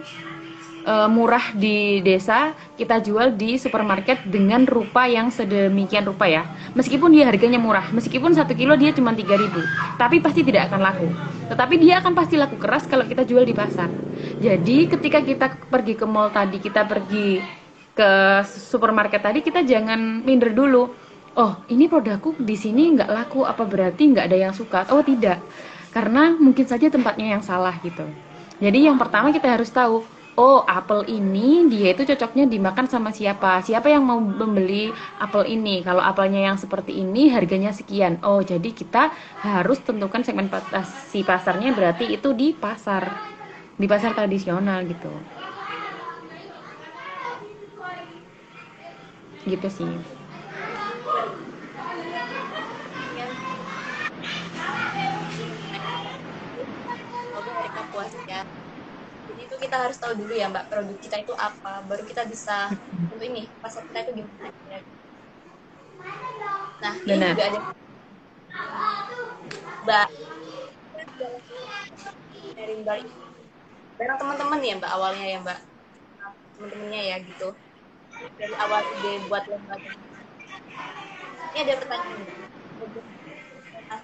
uh, 0.88 1.12
murah 1.12 1.52
di 1.52 2.00
desa 2.00 2.56
kita 2.80 3.04
jual 3.04 3.36
di 3.36 3.60
supermarket 3.60 4.24
dengan 4.24 4.64
rupa 4.64 5.06
yang 5.06 5.28
sedemikian 5.28 6.08
rupa 6.08 6.26
ya. 6.32 6.48
Meskipun 6.74 7.12
dia 7.12 7.28
harganya 7.28 7.60
murah 7.60 7.92
meskipun 7.92 8.32
satu 8.32 8.56
kilo 8.56 8.80
dia 8.80 8.96
cuma 8.96 9.12
3000 9.12 10.00
tapi 10.00 10.24
pasti 10.24 10.42
tidak 10.48 10.72
akan 10.72 10.80
laku. 10.82 11.08
Tetapi 11.52 11.76
dia 11.84 12.00
akan 12.00 12.16
pasti 12.16 12.40
laku 12.40 12.56
keras 12.56 12.88
kalau 12.88 13.04
kita 13.04 13.28
jual 13.28 13.44
di 13.44 13.52
pasar. 13.52 13.92
Jadi 14.40 14.88
ketika 14.88 15.20
kita 15.20 15.46
pergi 15.68 16.00
ke 16.00 16.08
mall 16.08 16.32
tadi 16.32 16.64
kita 16.64 16.88
pergi 16.88 17.44
ke 17.92 18.10
supermarket 18.48 19.20
tadi 19.20 19.44
kita 19.44 19.68
jangan 19.68 20.24
minder 20.24 20.56
dulu. 20.56 21.06
Oh 21.38 21.54
ini 21.70 21.86
produkku 21.86 22.34
di 22.42 22.58
sini 22.58 22.98
nggak 22.98 23.14
laku 23.14 23.46
apa 23.46 23.62
berarti 23.62 24.10
nggak 24.10 24.26
ada 24.26 24.38
yang 24.50 24.54
suka? 24.58 24.90
Oh 24.90 25.06
tidak 25.06 25.38
karena 25.98 26.22
mungkin 26.46 26.66
saja 26.72 26.88
tempatnya 26.96 27.28
yang 27.38 27.44
salah 27.50 27.76
gitu. 27.88 28.04
Jadi 28.66 28.80
yang 28.88 28.98
pertama 29.02 29.28
kita 29.36 29.48
harus 29.56 29.70
tahu, 29.80 29.96
oh 30.42 30.58
apel 30.78 31.02
ini 31.18 31.40
dia 31.72 31.88
itu 31.94 32.04
cocoknya 32.10 32.44
dimakan 32.54 32.88
sama 32.94 33.10
siapa? 33.20 33.50
Siapa 33.68 33.88
yang 33.96 34.04
mau 34.10 34.20
membeli 34.42 34.94
apel 35.24 35.44
ini? 35.56 35.70
Kalau 35.88 36.02
apelnya 36.10 36.40
yang 36.50 36.58
seperti 36.64 36.92
ini 37.04 37.22
harganya 37.36 37.72
sekian. 37.80 38.14
Oh, 38.28 38.40
jadi 38.52 38.70
kita 38.82 39.00
harus 39.48 39.78
tentukan 39.88 40.22
segmentasi 40.28 41.20
pasarnya 41.32 41.70
berarti 41.78 42.06
itu 42.16 42.28
di 42.42 42.48
pasar 42.64 43.04
di 43.82 43.86
pasar 43.94 44.12
tradisional 44.18 44.80
gitu. 44.92 45.08
Gitu 49.52 49.68
sih. 49.78 49.94
Kita 59.68 59.84
harus 59.84 60.00
tahu 60.00 60.16
dulu 60.16 60.32
ya 60.32 60.48
mbak 60.48 60.72
produk 60.72 60.98
kita 61.04 61.20
itu 61.28 61.34
apa 61.36 61.84
baru 61.92 62.08
kita 62.08 62.24
bisa 62.24 62.72
untuk 63.12 63.20
ini 63.20 63.52
pasar 63.60 63.84
kita 63.92 64.08
itu 64.08 64.24
gimana 64.24 64.48
ya. 64.72 64.80
nah 66.80 66.94
ini 67.04 67.10
Benar. 67.12 67.34
juga 67.36 67.44
ada 67.44 67.60
mbak. 69.84 70.08
Dari 72.58 72.74
mbak. 72.80 72.98
Bareng 73.98 74.18
teman-teman 74.18 74.60
ya 74.64 74.74
mbak 74.80 74.92
awalnya 74.96 75.26
ya 75.28 75.38
mbak. 75.44 75.60
Teman-temannya 76.56 77.02
ya 77.12 77.16
gitu. 77.28 77.48
Dari 78.40 78.56
awal 78.56 78.82
ide 78.98 79.12
buat 79.28 79.44
lembaga 79.52 79.92
ini 81.58 81.60
ada 81.66 81.74
pertanyaan. 81.82 82.22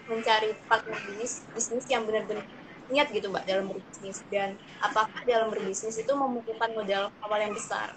Mencari 0.10 0.50
partner 0.68 0.98
bisnis 1.08 1.46
bisnis 1.54 1.86
yang 1.88 2.04
benar-benar 2.04 2.46
niat 2.92 3.08
gitu 3.12 3.32
mbak 3.32 3.48
dalam 3.48 3.72
berbisnis 3.72 4.24
dan 4.28 4.60
apakah 4.84 5.22
dalam 5.24 5.54
berbisnis 5.54 5.96
itu 5.96 6.12
membutuhkan 6.12 6.72
modal 6.76 7.14
awal 7.24 7.40
yang 7.40 7.54
besar? 7.56 7.96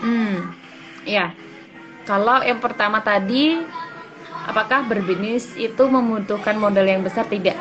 Hmm, 0.00 0.52
ya. 1.08 1.32
Kalau 2.04 2.44
yang 2.44 2.60
pertama 2.60 3.00
tadi, 3.00 3.64
apakah 4.44 4.84
berbisnis 4.84 5.48
itu 5.56 5.82
membutuhkan 5.88 6.60
modal 6.60 6.84
yang 6.84 7.00
besar? 7.00 7.24
Tidak. 7.24 7.56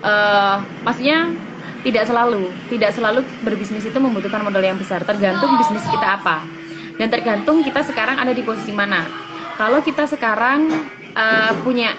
Uh, 0.00 0.60
maksudnya 0.84 1.32
tidak 1.80 2.04
selalu, 2.04 2.52
tidak 2.68 2.92
selalu 2.92 3.20
berbisnis 3.40 3.88
itu 3.88 3.96
membutuhkan 3.96 4.44
modal 4.44 4.60
yang 4.60 4.76
besar. 4.76 5.00
Tergantung 5.04 5.56
bisnis 5.56 5.84
kita 5.88 6.20
apa, 6.20 6.44
dan 7.00 7.08
tergantung 7.08 7.64
kita 7.64 7.80
sekarang 7.88 8.20
ada 8.20 8.36
di 8.36 8.44
posisi 8.44 8.72
mana. 8.76 9.08
Kalau 9.56 9.80
kita 9.80 10.04
sekarang 10.08 10.68
uh, 11.16 11.52
punya 11.64 11.96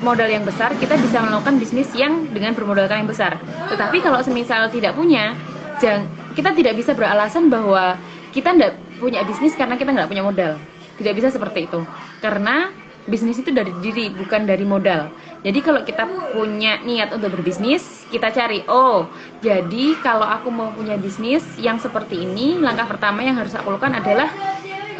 modal 0.00 0.28
yang 0.28 0.44
besar, 0.44 0.72
kita 0.76 0.96
bisa 0.96 1.20
melakukan 1.20 1.60
bisnis 1.60 1.88
yang 1.96 2.28
dengan 2.32 2.56
bermodalkan 2.56 3.04
yang 3.04 3.10
besar. 3.10 3.36
Tetapi 3.68 4.00
kalau 4.00 4.20
semisal 4.24 4.68
tidak 4.72 4.96
punya, 4.96 5.36
jang, 5.78 6.08
kita 6.34 6.52
tidak 6.56 6.76
bisa 6.76 6.96
beralasan 6.96 7.52
bahwa 7.52 7.96
kita 8.32 8.56
tidak 8.56 8.72
punya 9.00 9.24
bisnis 9.24 9.56
karena 9.56 9.76
kita 9.76 9.92
nggak 9.92 10.08
punya 10.08 10.24
modal. 10.24 10.52
Tidak 10.96 11.12
bisa 11.16 11.32
seperti 11.32 11.68
itu. 11.68 11.80
Karena 12.20 12.68
bisnis 13.08 13.40
itu 13.40 13.48
dari 13.50 13.72
diri 13.80 14.12
bukan 14.12 14.44
dari 14.44 14.62
modal 14.66 15.08
jadi 15.40 15.58
kalau 15.64 15.80
kita 15.82 16.04
punya 16.36 16.84
niat 16.84 17.10
untuk 17.16 17.32
berbisnis 17.32 18.06
kita 18.12 18.28
cari 18.28 18.62
oh 18.68 19.08
jadi 19.40 19.96
kalau 20.04 20.26
aku 20.28 20.52
mau 20.52 20.68
punya 20.76 21.00
bisnis 21.00 21.42
yang 21.56 21.80
seperti 21.80 22.28
ini 22.28 22.60
langkah 22.60 22.84
pertama 22.84 23.24
yang 23.24 23.40
harus 23.40 23.56
aku 23.56 23.72
lakukan 23.72 23.98
adalah 23.98 24.28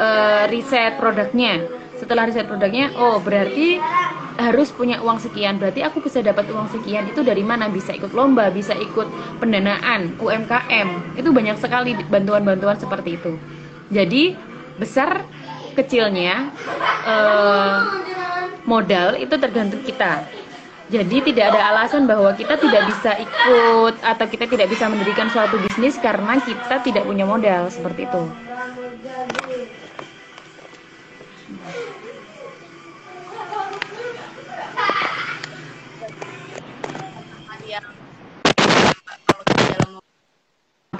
uh, 0.00 0.44
riset 0.48 0.96
produknya 0.96 1.68
setelah 2.00 2.24
riset 2.24 2.48
produknya 2.48 2.96
oh 2.96 3.20
berarti 3.20 3.76
harus 4.40 4.72
punya 4.72 4.98
uang 5.04 5.20
sekian. 5.20 5.60
Berarti 5.60 5.84
aku 5.84 6.00
bisa 6.00 6.24
dapat 6.24 6.48
uang 6.48 6.72
sekian 6.72 7.12
itu 7.12 7.20
dari 7.20 7.44
mana? 7.44 7.68
Bisa 7.68 7.92
ikut 7.92 8.10
lomba 8.16 8.48
bisa 8.48 8.72
ikut 8.72 9.06
pendanaan 9.38 10.16
UMKM 10.16 11.20
itu 11.20 11.28
banyak 11.28 11.56
sekali 11.60 11.92
bantuan-bantuan 12.08 12.80
seperti 12.80 13.20
itu. 13.20 13.36
Jadi 13.92 14.34
besar 14.80 15.22
kecilnya 15.76 16.50
eh, 17.04 17.78
modal 18.64 19.20
itu 19.20 19.34
tergantung 19.36 19.84
kita. 19.84 20.24
Jadi 20.90 21.22
tidak 21.30 21.54
ada 21.54 21.70
alasan 21.70 22.10
bahwa 22.10 22.34
kita 22.34 22.58
tidak 22.58 22.82
bisa 22.90 23.14
ikut 23.14 23.94
atau 24.02 24.26
kita 24.26 24.50
tidak 24.50 24.74
bisa 24.74 24.90
mendirikan 24.90 25.30
suatu 25.30 25.54
bisnis 25.62 25.94
karena 26.02 26.42
kita 26.42 26.82
tidak 26.82 27.06
punya 27.06 27.22
modal 27.22 27.70
seperti 27.70 28.10
itu. 28.10 28.22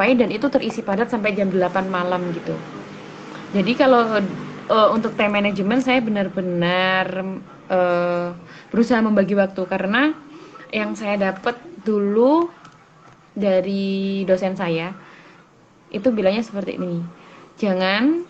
Sampai 0.00 0.16
dan 0.16 0.32
itu 0.32 0.48
terisi 0.48 0.80
padat 0.80 1.12
sampai 1.12 1.36
jam 1.36 1.52
8 1.52 1.60
malam 1.92 2.32
gitu. 2.32 2.56
Jadi 3.52 3.76
kalau 3.76 4.16
uh, 4.72 4.88
untuk 4.96 5.12
time 5.12 5.36
management 5.36 5.84
saya 5.84 6.00
benar-benar 6.00 7.20
uh, 7.68 8.32
berusaha 8.72 8.96
membagi 9.04 9.36
waktu 9.36 9.60
karena 9.68 10.16
yang 10.72 10.96
saya 10.96 11.20
dapat 11.20 11.60
dulu 11.84 12.48
dari 13.36 14.24
dosen 14.24 14.56
saya 14.56 14.96
itu 15.92 16.08
bilangnya 16.08 16.48
seperti 16.48 16.80
ini. 16.80 17.04
Jangan 17.60 18.24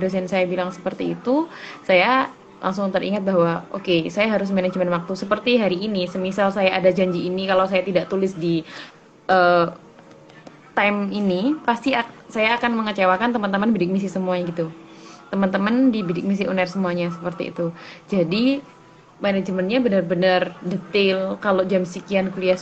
dosen 0.00 0.24
saya 0.26 0.48
bilang 0.48 0.72
seperti 0.72 1.14
itu, 1.14 1.46
saya 1.84 2.32
langsung 2.60 2.92
teringat 2.92 3.24
bahwa 3.24 3.64
oke 3.72 3.84
okay, 3.84 4.00
saya 4.12 4.28
harus 4.28 4.52
manajemen 4.52 4.92
waktu 4.92 5.12
seperti 5.16 5.56
hari 5.56 5.80
ini. 5.80 6.04
Semisal 6.08 6.52
saya 6.52 6.76
ada 6.76 6.92
janji 6.92 7.24
ini 7.28 7.48
kalau 7.48 7.64
saya 7.64 7.80
tidak 7.84 8.12
tulis 8.12 8.36
di 8.36 8.64
uh, 9.32 9.72
time 10.76 11.08
ini 11.10 11.56
pasti 11.64 11.96
saya 12.30 12.56
akan 12.60 12.84
mengecewakan 12.84 13.34
teman-teman 13.34 13.72
bidik 13.74 13.90
misi 13.90 14.06
semuanya 14.12 14.52
gitu. 14.52 14.66
Teman-teman 15.32 15.90
di 15.90 16.04
bidik 16.04 16.26
misi 16.26 16.44
uner 16.44 16.68
semuanya 16.68 17.08
seperti 17.10 17.50
itu. 17.50 17.72
Jadi 18.12 18.60
manajemennya 19.24 19.78
benar-benar 19.80 20.52
detail. 20.64 21.40
Kalau 21.40 21.64
jam 21.64 21.88
sekian 21.88 22.28
kuliah 22.32 22.56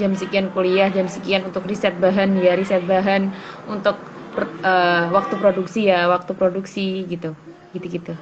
jam 0.00 0.16
sekian 0.16 0.48
kuliah 0.52 0.88
jam 0.88 1.04
sekian 1.08 1.44
untuk 1.48 1.64
riset 1.64 1.96
bahan 1.96 2.36
ya 2.40 2.56
riset 2.60 2.84
bahan. 2.84 3.32
Untuk 3.68 3.96
uh, 4.38 5.04
waktu 5.10 5.34
produksi 5.38 5.90
ya 5.90 6.06
waktu 6.10 6.32
produksi 6.36 7.04
gitu 7.06 7.34
gitu-gitu. 7.74 8.14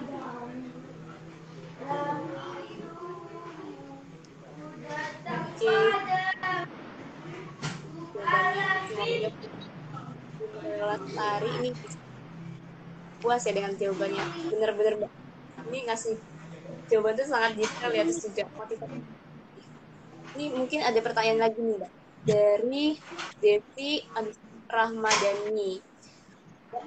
Lestari 10.78 11.50
ini 11.60 11.70
puas 13.20 13.42
ya 13.44 13.52
dengan 13.52 13.72
jawabannya. 13.76 14.24
Bener-bener 14.52 14.94
ini 15.68 15.78
ngasih 15.84 16.16
jawaban 16.88 17.16
itu 17.16 17.24
sangat 17.28 17.52
detail 17.58 17.92
ya 17.92 18.02
terus 18.08 18.24
juga 18.24 18.44
motivasi. 18.56 19.00
Ini 20.38 20.44
mungkin 20.54 20.80
ada 20.86 21.00
pertanyaan 21.02 21.40
lagi 21.50 21.60
nih 21.60 21.76
mbak. 21.76 21.92
Dari 22.28 22.86
Devi 23.40 23.90
Rahmadani 24.68 25.87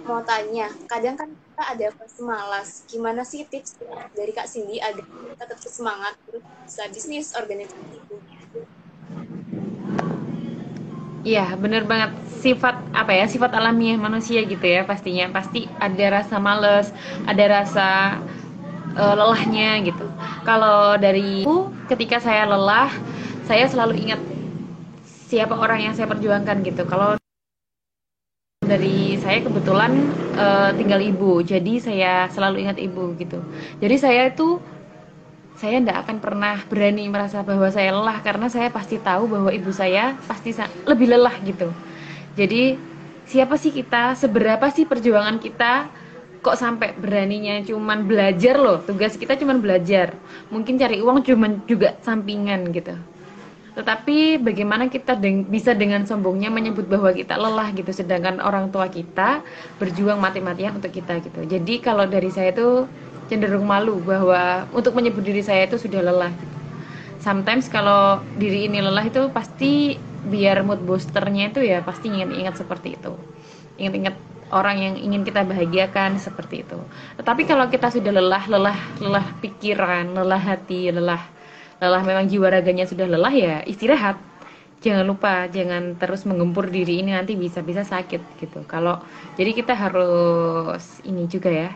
mau 0.05 0.21
tanya, 0.25 0.69
kadang 0.89 1.15
kan 1.17 1.29
kita 1.29 1.63
ada 1.63 1.87
fase 1.93 2.21
malas. 2.21 2.69
Gimana 2.89 3.21
sih 3.21 3.45
tips 3.45 3.77
dari 4.13 4.31
Kak 4.33 4.49
Cindy 4.49 4.81
agar 4.81 5.05
kita 5.05 5.43
tetap 5.45 5.59
semangat 5.61 6.13
terus 6.25 6.43
bisa 6.65 6.83
bisnis 6.89 7.27
organisasi? 7.37 7.97
Iya, 11.21 11.53
bener 11.53 11.85
banget. 11.85 12.17
Sifat 12.41 12.81
apa 12.97 13.13
ya? 13.13 13.29
Sifat 13.29 13.53
alamiah 13.53 13.93
manusia 13.93 14.41
gitu 14.41 14.65
ya 14.65 14.81
pastinya. 14.89 15.29
Pasti 15.29 15.69
ada 15.77 16.05
rasa 16.09 16.41
males, 16.41 16.89
ada 17.29 17.45
rasa 17.45 18.17
uh, 18.97 19.13
lelahnya 19.13 19.85
gitu. 19.85 20.09
Kalau 20.41 20.97
dari 20.97 21.45
aku, 21.45 21.69
ketika 21.93 22.17
saya 22.17 22.49
lelah, 22.49 22.89
saya 23.45 23.69
selalu 23.69 24.01
ingat 24.01 24.21
siapa 25.29 25.53
orang 25.53 25.85
yang 25.85 25.93
saya 25.93 26.09
perjuangkan 26.09 26.65
gitu. 26.65 26.89
Kalau 26.89 27.20
dari 28.71 29.19
saya 29.19 29.43
kebetulan 29.43 29.91
uh, 30.39 30.71
tinggal 30.79 31.03
ibu, 31.03 31.43
jadi 31.43 31.73
saya 31.83 32.13
selalu 32.31 32.63
ingat 32.63 32.79
ibu 32.79 33.11
gitu. 33.19 33.43
Jadi 33.83 33.95
saya 33.99 34.31
itu 34.31 34.63
saya 35.59 35.83
tidak 35.83 36.07
akan 36.07 36.17
pernah 36.23 36.55
berani 36.71 37.05
merasa 37.11 37.43
bahwa 37.43 37.67
saya 37.67 37.91
lelah 37.91 38.23
karena 38.23 38.47
saya 38.47 38.71
pasti 38.71 38.95
tahu 38.97 39.27
bahwa 39.27 39.51
ibu 39.51 39.69
saya 39.75 40.15
pasti 40.23 40.55
lebih 40.87 41.11
lelah 41.11 41.35
gitu. 41.43 41.75
Jadi 42.39 42.79
siapa 43.27 43.59
sih 43.59 43.75
kita, 43.75 44.15
seberapa 44.15 44.71
sih 44.71 44.87
perjuangan 44.87 45.37
kita 45.43 45.91
kok 46.41 46.57
sampai 46.57 46.95
beraninya 46.95 47.59
cuman 47.67 48.07
belajar 48.07 48.55
loh? 48.55 48.81
Tugas 48.87 49.19
kita 49.19 49.35
cuman 49.35 49.59
belajar. 49.59 50.15
Mungkin 50.47 50.79
cari 50.79 51.03
uang 51.03 51.27
cuman 51.27 51.67
juga 51.67 51.99
sampingan 52.01 52.71
gitu 52.71 52.95
tetapi 53.71 54.35
bagaimana 54.43 54.91
kita 54.91 55.15
deng 55.15 55.47
bisa 55.47 55.71
dengan 55.71 56.03
sombongnya 56.03 56.51
menyebut 56.51 56.91
bahwa 56.91 57.15
kita 57.15 57.39
lelah 57.39 57.71
gitu, 57.71 57.95
sedangkan 57.95 58.43
orang 58.43 58.67
tua 58.67 58.91
kita 58.91 59.39
berjuang 59.79 60.19
mati-matian 60.19 60.75
untuk 60.75 60.91
kita 60.91 61.23
gitu. 61.23 61.47
Jadi 61.47 61.79
kalau 61.79 62.03
dari 62.03 62.27
saya 62.27 62.51
itu 62.51 62.83
cenderung 63.31 63.63
malu 63.63 64.03
bahwa 64.03 64.67
untuk 64.75 64.91
menyebut 64.91 65.23
diri 65.23 65.39
saya 65.39 65.63
itu 65.71 65.79
sudah 65.79 66.03
lelah. 66.03 66.35
Gitu. 66.35 66.55
Sometimes 67.23 67.71
kalau 67.71 68.19
diri 68.35 68.67
ini 68.67 68.83
lelah 68.83 69.07
itu 69.07 69.31
pasti 69.31 69.95
biar 70.27 70.67
mood 70.67 70.83
boosternya 70.83 71.55
itu 71.55 71.63
ya 71.63 71.79
pasti 71.79 72.11
ingat-ingat 72.11 72.59
seperti 72.59 72.99
itu. 72.99 73.15
Ingat-ingat 73.79 74.15
orang 74.51 74.83
yang 74.83 74.95
ingin 74.99 75.23
kita 75.23 75.47
bahagiakan 75.47 76.19
seperti 76.19 76.67
itu. 76.67 76.75
Tetapi 77.15 77.47
kalau 77.47 77.71
kita 77.71 77.87
sudah 77.87 78.11
lelah, 78.11 78.43
lelah, 78.51 78.79
lelah 78.99 79.25
pikiran, 79.39 80.11
lelah 80.11 80.43
hati, 80.43 80.91
lelah 80.91 81.23
lelah 81.81 82.05
memang 82.05 82.29
jiwa 82.29 82.53
raganya 82.53 82.85
sudah 82.85 83.09
lelah 83.09 83.33
ya 83.33 83.55
istirahat. 83.65 84.21
Jangan 84.81 85.05
lupa 85.05 85.45
jangan 85.49 85.97
terus 85.97 86.25
menggempur 86.25 86.69
diri 86.69 87.01
ini 87.01 87.13
nanti 87.13 87.33
bisa-bisa 87.33 87.81
sakit 87.81 88.21
gitu. 88.37 88.61
Kalau 88.69 89.01
jadi 89.33 89.51
kita 89.57 89.73
harus 89.73 91.01
ini 91.05 91.25
juga 91.25 91.49
ya. 91.49 91.71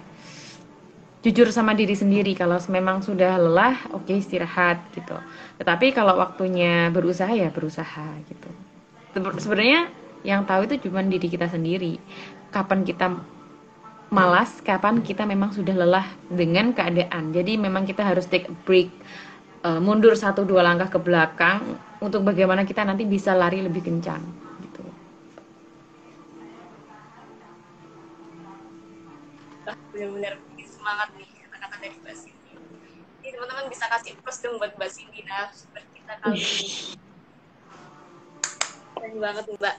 Jujur 1.26 1.50
sama 1.50 1.74
diri 1.74 1.98
sendiri 1.98 2.38
kalau 2.38 2.62
memang 2.70 3.02
sudah 3.02 3.42
lelah 3.42 3.82
oke 3.98 4.06
okay, 4.06 4.22
istirahat 4.22 4.78
gitu. 4.94 5.18
Tetapi 5.58 5.90
kalau 5.90 6.22
waktunya 6.22 6.94
berusaha 6.94 7.34
ya 7.34 7.50
berusaha 7.50 8.06
gitu. 8.30 8.50
Sebenarnya 9.42 9.90
yang 10.22 10.46
tahu 10.46 10.70
itu 10.70 10.86
cuma 10.86 11.02
diri 11.02 11.26
kita 11.26 11.50
sendiri. 11.50 11.98
Kapan 12.54 12.86
kita 12.86 13.10
malas 14.14 14.62
kapan 14.62 15.02
kita 15.02 15.26
memang 15.26 15.50
sudah 15.50 15.74
lelah 15.74 16.06
dengan 16.30 16.78
keadaan. 16.78 17.34
Jadi 17.34 17.58
memang 17.58 17.90
kita 17.90 18.06
harus 18.06 18.30
take 18.30 18.46
a 18.46 18.56
break 18.70 18.94
uh, 19.66 19.80
mundur 19.82 20.14
satu 20.14 20.46
dua 20.46 20.62
langkah 20.62 20.94
ke 20.94 21.00
belakang 21.02 21.82
untuk 21.98 22.22
bagaimana 22.22 22.62
kita 22.62 22.86
nanti 22.86 23.02
bisa 23.10 23.34
lari 23.34 23.66
lebih 23.66 23.82
kencang 23.82 24.22
gitu. 24.62 24.84
Benar-benar 29.66 30.38
semangat 30.62 31.10
nih 31.18 31.30
kata-kata 31.50 31.76
dari 31.82 31.98
Mbak 31.98 32.16
Cindy. 32.22 32.54
Ini 33.26 33.30
teman-teman 33.34 33.66
bisa 33.74 33.86
kasih 33.90 34.14
plus 34.22 34.38
dong 34.46 34.62
buat 34.62 34.78
Mbak 34.78 34.92
Cindy 34.94 35.26
nah 35.26 35.50
seperti 35.50 35.90
kita 35.98 36.14
kali 36.22 36.38
ini. 36.38 36.68
Keren 38.94 39.16
banget 39.18 39.46
Mbak. 39.50 39.76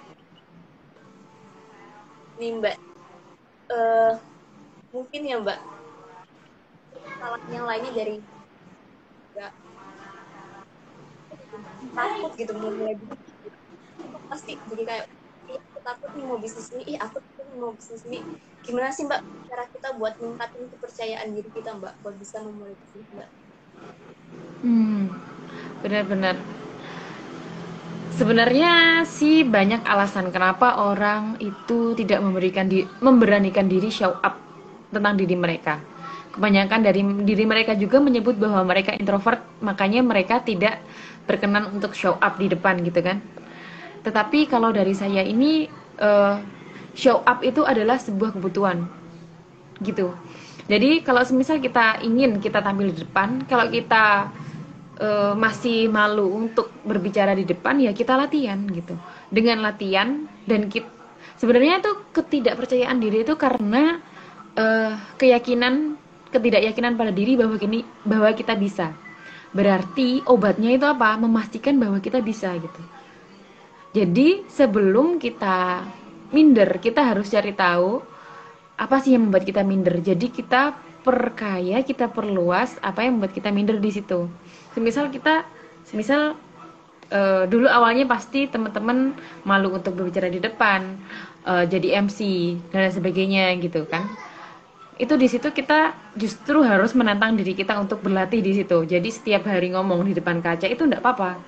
Nih 2.36 2.50
Mbak, 2.60 2.76
uh, 3.72 4.12
mungkin 4.92 5.20
ya 5.24 5.36
Mbak, 5.40 5.58
salah 7.16 7.40
yang 7.48 7.64
lainnya 7.64 7.92
dari 7.96 8.20
Mbak 9.32 9.52
takut 11.94 12.32
gitu 12.36 12.52
mau 12.56 12.70
mulai 12.72 12.94
bisnis 12.96 13.54
pasti. 14.26 14.52
Jadi 14.68 14.82
kayak 14.82 15.06
ih 15.46 15.58
aku 15.60 15.78
takut 15.84 16.10
nih 16.14 16.24
mau 16.26 16.38
bisnis 16.40 16.68
ini. 16.74 16.82
Ih 16.94 16.98
aku 16.98 17.16
takut 17.22 17.46
mau 17.56 17.72
bisnis 17.72 18.02
ini. 18.08 18.18
Gimana 18.66 18.90
sih 18.90 19.06
mbak 19.06 19.20
cara 19.46 19.64
kita 19.70 19.88
buat 19.94 20.14
meningkatin 20.18 20.66
kepercayaan 20.74 21.28
diri 21.32 21.50
kita 21.54 21.70
mbak 21.78 21.94
buat 22.02 22.14
bisa 22.18 22.42
memulai 22.42 22.74
bisnis 22.74 23.06
mbak? 23.14 23.30
Hmm 24.64 25.12
benar-benar 25.84 26.36
Sebenarnya 28.16 29.04
sih 29.04 29.44
banyak 29.44 29.84
alasan 29.84 30.32
kenapa 30.32 30.88
orang 30.88 31.36
itu 31.36 31.92
tidak 31.92 32.24
memberikan 32.24 32.64
di, 32.64 32.80
memberanikan 33.04 33.68
diri 33.68 33.92
show 33.92 34.08
up 34.24 34.40
tentang 34.88 35.20
diri 35.20 35.36
mereka. 35.36 35.76
Kebanyakan 36.36 36.80
dari 36.84 37.00
diri 37.24 37.44
mereka 37.48 37.72
juga 37.72 37.96
menyebut 37.96 38.36
bahwa 38.36 38.60
mereka 38.68 38.92
introvert, 38.92 39.40
makanya 39.64 40.04
mereka 40.04 40.44
tidak 40.44 40.84
berkenan 41.24 41.72
untuk 41.72 41.96
show 41.96 42.20
up 42.20 42.36
di 42.36 42.52
depan 42.52 42.84
gitu 42.84 43.00
kan. 43.00 43.24
Tetapi 44.04 44.46
kalau 44.46 44.70
dari 44.70 44.92
saya 44.92 45.24
ini 45.24 45.66
uh, 45.98 46.36
show 46.92 47.24
up 47.24 47.40
itu 47.40 47.64
adalah 47.64 47.96
sebuah 47.96 48.36
kebutuhan 48.36 48.84
gitu. 49.80 50.12
Jadi 50.68 51.00
kalau 51.00 51.24
semisal 51.24 51.56
kita 51.56 52.04
ingin 52.04 52.36
kita 52.38 52.60
tampil 52.60 52.92
di 52.92 53.00
depan, 53.00 53.48
kalau 53.48 53.72
kita 53.72 54.28
uh, 55.00 55.32
masih 55.36 55.88
malu 55.88 56.32
untuk 56.32 56.72
berbicara 56.84 57.32
di 57.36 57.44
depan 57.44 57.80
ya 57.80 57.92
kita 57.92 58.16
latihan 58.16 58.60
gitu 58.72 58.96
dengan 59.28 59.64
latihan 59.64 60.24
dan 60.48 60.68
kita 60.68 60.88
sebenarnya 61.36 61.84
itu 61.84 61.92
ketidakpercayaan 62.16 62.98
diri 63.00 63.22
itu 63.24 63.36
karena 63.36 64.00
uh, 64.56 64.96
keyakinan 65.20 66.00
ketidakyakinan 66.36 67.00
pada 67.00 67.10
diri 67.10 67.40
bahwa 67.40 67.56
kini 67.56 67.82
bahwa 68.04 68.28
kita 68.36 68.52
bisa. 68.54 68.92
Berarti 69.56 70.20
obatnya 70.28 70.76
itu 70.76 70.84
apa? 70.84 71.16
Memastikan 71.16 71.80
bahwa 71.80 71.96
kita 71.98 72.20
bisa 72.20 72.52
gitu. 72.60 72.82
Jadi 73.96 74.44
sebelum 74.52 75.16
kita 75.16 75.80
minder 76.36 76.68
kita 76.76 77.00
harus 77.00 77.32
cari 77.32 77.56
tahu 77.56 78.04
apa 78.76 78.96
sih 79.00 79.16
yang 79.16 79.32
membuat 79.32 79.48
kita 79.48 79.64
minder. 79.64 79.96
Jadi 80.04 80.28
kita 80.28 80.76
perkaya 81.00 81.80
kita 81.80 82.12
perluas 82.12 82.76
apa 82.84 83.06
yang 83.06 83.16
membuat 83.16 83.32
kita 83.32 83.48
minder 83.48 83.80
di 83.80 83.90
situ. 83.94 84.28
Semisal 84.76 85.08
kita 85.08 85.48
semisal 85.88 86.36
uh, 87.10 87.44
dulu 87.46 87.70
awalnya 87.70 88.04
pasti 88.04 88.50
teman-teman 88.50 89.14
malu 89.46 89.74
untuk 89.74 89.94
berbicara 89.94 90.26
di 90.30 90.42
depan 90.42 90.98
uh, 91.46 91.64
jadi 91.66 92.02
MC 92.02 92.18
dan 92.74 92.90
sebagainya 92.90 93.54
gitu 93.62 93.86
kan 93.86 94.06
itu 94.96 95.14
di 95.16 95.28
situ 95.28 95.52
kita 95.52 95.92
justru 96.16 96.64
harus 96.64 96.96
menantang 96.96 97.36
diri 97.36 97.52
kita 97.52 97.76
untuk 97.76 98.00
berlatih 98.00 98.40
di 98.40 98.56
situ 98.56 98.84
jadi 98.88 99.08
setiap 99.12 99.44
hari 99.44 99.72
ngomong 99.72 100.08
di 100.08 100.16
depan 100.16 100.40
kaca 100.40 100.64
itu 100.64 100.88
enggak 100.88 101.04
apa-apa 101.04 101.40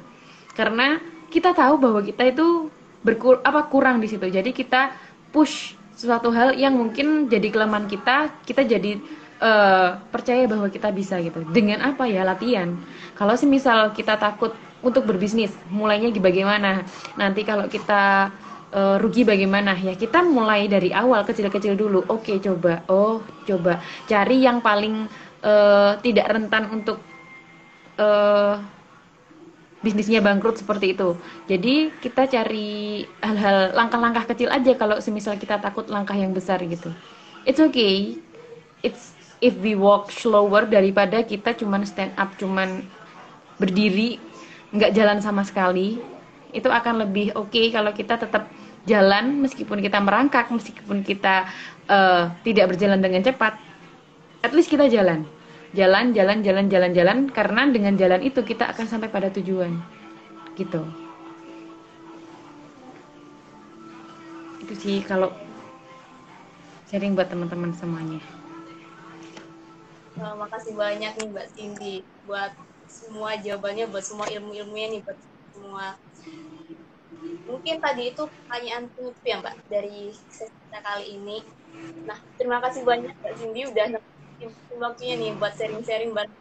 karena 0.52 1.00
kita 1.32 1.56
tahu 1.56 1.80
bahwa 1.80 2.00
kita 2.04 2.28
itu 2.28 2.68
berkur 3.00 3.40
apa 3.40 3.68
kurang 3.72 4.04
di 4.04 4.08
situ 4.10 4.28
jadi 4.28 4.52
kita 4.52 4.92
push 5.32 5.78
sesuatu 5.98 6.30
hal 6.30 6.54
yang 6.54 6.78
mungkin 6.78 7.26
jadi 7.26 7.48
kelemahan 7.50 7.90
kita 7.90 8.30
kita 8.46 8.62
jadi 8.62 9.00
uh, 9.42 9.98
percaya 10.10 10.46
bahwa 10.46 10.68
kita 10.70 10.90
bisa 10.94 11.18
gitu. 11.22 11.42
Dengan 11.50 11.82
apa 11.82 12.06
ya 12.06 12.26
latihan. 12.26 12.78
Kalau 13.14 13.34
semisal 13.34 13.94
kita 13.94 14.18
takut 14.18 14.54
untuk 14.82 15.06
berbisnis, 15.06 15.50
mulainya 15.70 16.14
bagaimana? 16.22 16.86
Nanti 17.18 17.42
kalau 17.42 17.66
kita 17.66 18.30
uh, 18.72 18.96
rugi 19.00 19.24
bagaimana? 19.24 19.76
Ya 19.78 19.94
kita 19.94 20.24
mulai 20.24 20.68
dari 20.68 20.92
awal 20.92 21.24
kecil-kecil 21.24 21.74
dulu. 21.78 22.04
Oke, 22.08 22.40
coba. 22.42 22.84
Oh, 22.88 23.24
coba 23.44 23.80
cari 24.08 24.44
yang 24.44 24.60
paling 24.60 25.08
uh, 25.44 25.96
tidak 26.00 26.26
rentan 26.28 26.68
untuk 26.72 26.98
uh, 28.00 28.60
bisnisnya 29.80 30.18
bangkrut 30.18 30.58
seperti 30.58 30.98
itu. 30.98 31.14
Jadi 31.46 31.94
kita 32.02 32.26
cari 32.26 33.06
hal-hal 33.22 33.72
langkah-langkah 33.78 34.26
kecil 34.34 34.50
aja 34.50 34.74
kalau 34.74 34.98
semisal 34.98 35.38
kita 35.38 35.62
takut 35.62 35.86
langkah 35.86 36.18
yang 36.18 36.34
besar 36.34 36.58
gitu. 36.66 36.90
It's 37.46 37.62
okay. 37.62 38.18
It's 38.82 39.14
if 39.38 39.54
we 39.62 39.78
walk 39.78 40.10
slower 40.10 40.66
daripada 40.66 41.22
kita 41.22 41.54
cuman 41.54 41.86
stand 41.86 42.10
up 42.18 42.34
cuman 42.42 42.82
berdiri 43.62 44.18
nggak 44.74 44.94
jalan 44.94 45.18
sama 45.22 45.46
sekali 45.46 46.02
itu 46.52 46.68
akan 46.68 47.04
lebih 47.04 47.36
oke 47.36 47.52
okay 47.52 47.68
kalau 47.68 47.92
kita 47.92 48.16
tetap 48.16 48.48
jalan 48.88 49.44
meskipun 49.44 49.84
kita 49.84 50.00
merangkak 50.00 50.48
meskipun 50.48 51.04
kita 51.04 51.48
uh, 51.88 52.32
tidak 52.44 52.74
berjalan 52.74 53.00
dengan 53.00 53.20
cepat. 53.20 53.60
At 54.40 54.56
least 54.56 54.72
kita 54.72 54.88
jalan. 54.88 55.28
Jalan 55.76 56.16
jalan 56.16 56.40
jalan 56.40 56.72
jalan 56.72 56.92
jalan 56.96 57.18
karena 57.28 57.68
dengan 57.68 57.94
jalan 58.00 58.24
itu 58.24 58.40
kita 58.40 58.72
akan 58.72 58.86
sampai 58.88 59.12
pada 59.12 59.28
tujuan. 59.28 59.76
Gitu. 60.56 60.80
Itu 64.64 64.72
sih 64.80 65.04
kalau 65.04 65.32
sharing 66.88 67.12
buat 67.12 67.28
teman-teman 67.28 67.76
semuanya. 67.76 68.20
Terima 70.16 70.34
makasih 70.34 70.74
banyak 70.74 71.12
nih 71.14 71.26
Mbak 71.30 71.46
Cindy 71.52 71.94
buat 72.24 72.50
semua 72.88 73.36
jawabannya, 73.36 73.86
buat 73.92 74.02
semua 74.02 74.26
ilmu-ilmunya 74.32 74.86
nih, 74.96 75.00
buat 75.04 75.18
semua. 75.52 75.84
Mungkin 77.48 77.80
tadi 77.80 78.12
itu 78.12 78.22
pertanyaan 78.28 78.92
penutup 78.92 79.24
ya 79.24 79.40
Mbak 79.40 79.54
dari 79.72 80.12
sesi 80.28 80.52
kita 80.52 80.78
kali 80.84 81.04
ini. 81.16 81.38
Nah, 82.04 82.18
terima 82.36 82.58
kasih 82.60 82.84
banyak 82.84 83.12
Mbak 83.12 83.32
Cindy 83.40 83.62
udah 83.68 83.86
waktunya 84.78 85.14
nih 85.16 85.32
buat 85.40 85.52
sharing-sharing 85.56 86.12
bareng. 86.12 86.36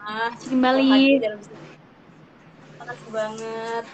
Nah, 0.00 0.32
kembali. 0.40 1.20
Terima 1.20 2.84
kasih 2.88 3.08
banget. 3.12 3.84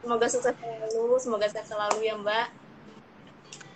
Semoga 0.00 0.26
sukses 0.32 0.54
selalu, 0.56 1.06
semoga 1.20 1.46
sehat 1.52 1.66
selalu 1.68 1.98
ya 2.08 2.14
Mbak. 2.16 2.46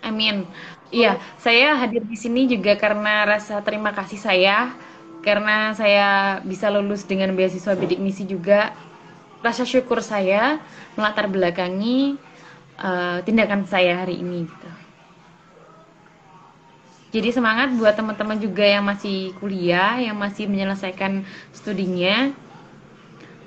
Amin. 0.05 0.45
Iya, 0.93 1.17
saya 1.41 1.77
hadir 1.77 2.05
di 2.05 2.17
sini 2.17 2.45
juga 2.45 2.77
karena 2.77 3.25
rasa 3.25 3.61
terima 3.65 3.93
kasih 3.93 4.21
saya 4.21 4.73
karena 5.25 5.73
saya 5.73 6.39
bisa 6.45 6.69
lulus 6.69 7.01
dengan 7.01 7.33
beasiswa 7.33 7.73
bidik 7.73 7.97
misi 7.97 8.29
juga 8.29 8.77
rasa 9.45 9.61
syukur 9.61 10.01
saya 10.01 10.57
melatar 10.97 11.29
belakangi 11.29 12.17
uh, 12.81 13.21
tindakan 13.21 13.69
saya 13.69 14.01
hari 14.01 14.17
ini 14.17 14.49
gitu. 14.49 14.69
Jadi 17.15 17.29
semangat 17.31 17.71
buat 17.77 17.95
teman-teman 17.95 18.41
juga 18.41 18.65
yang 18.65 18.83
masih 18.83 19.31
kuliah, 19.39 20.01
yang 20.01 20.17
masih 20.19 20.49
menyelesaikan 20.51 21.23
studinya. 21.53 22.33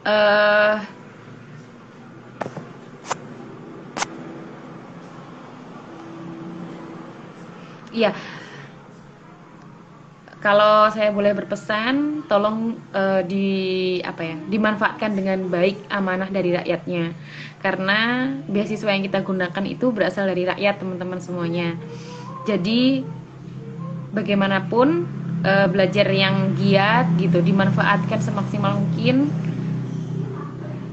Uh, 0.06 0.80
Iya, 7.88 8.12
kalau 10.38 10.86
saya 10.94 11.10
boleh 11.10 11.34
berpesan, 11.34 12.22
tolong 12.30 12.78
uh, 12.94 13.26
di 13.26 13.98
apa 14.06 14.22
ya, 14.22 14.36
dimanfaatkan 14.46 15.18
dengan 15.18 15.50
baik 15.50 15.90
amanah 15.90 16.30
dari 16.30 16.54
rakyatnya. 16.54 17.10
Karena 17.58 18.30
beasiswa 18.46 18.94
yang 18.94 19.02
kita 19.02 19.26
gunakan 19.26 19.64
itu 19.66 19.90
berasal 19.90 20.30
dari 20.30 20.46
rakyat, 20.46 20.78
teman-teman 20.78 21.18
semuanya. 21.18 21.74
Jadi 22.46 23.02
bagaimanapun 24.14 25.10
uh, 25.42 25.66
belajar 25.66 26.06
yang 26.06 26.54
giat 26.54 27.18
gitu 27.18 27.42
dimanfaatkan 27.42 28.22
semaksimal 28.22 28.78
mungkin 28.78 29.30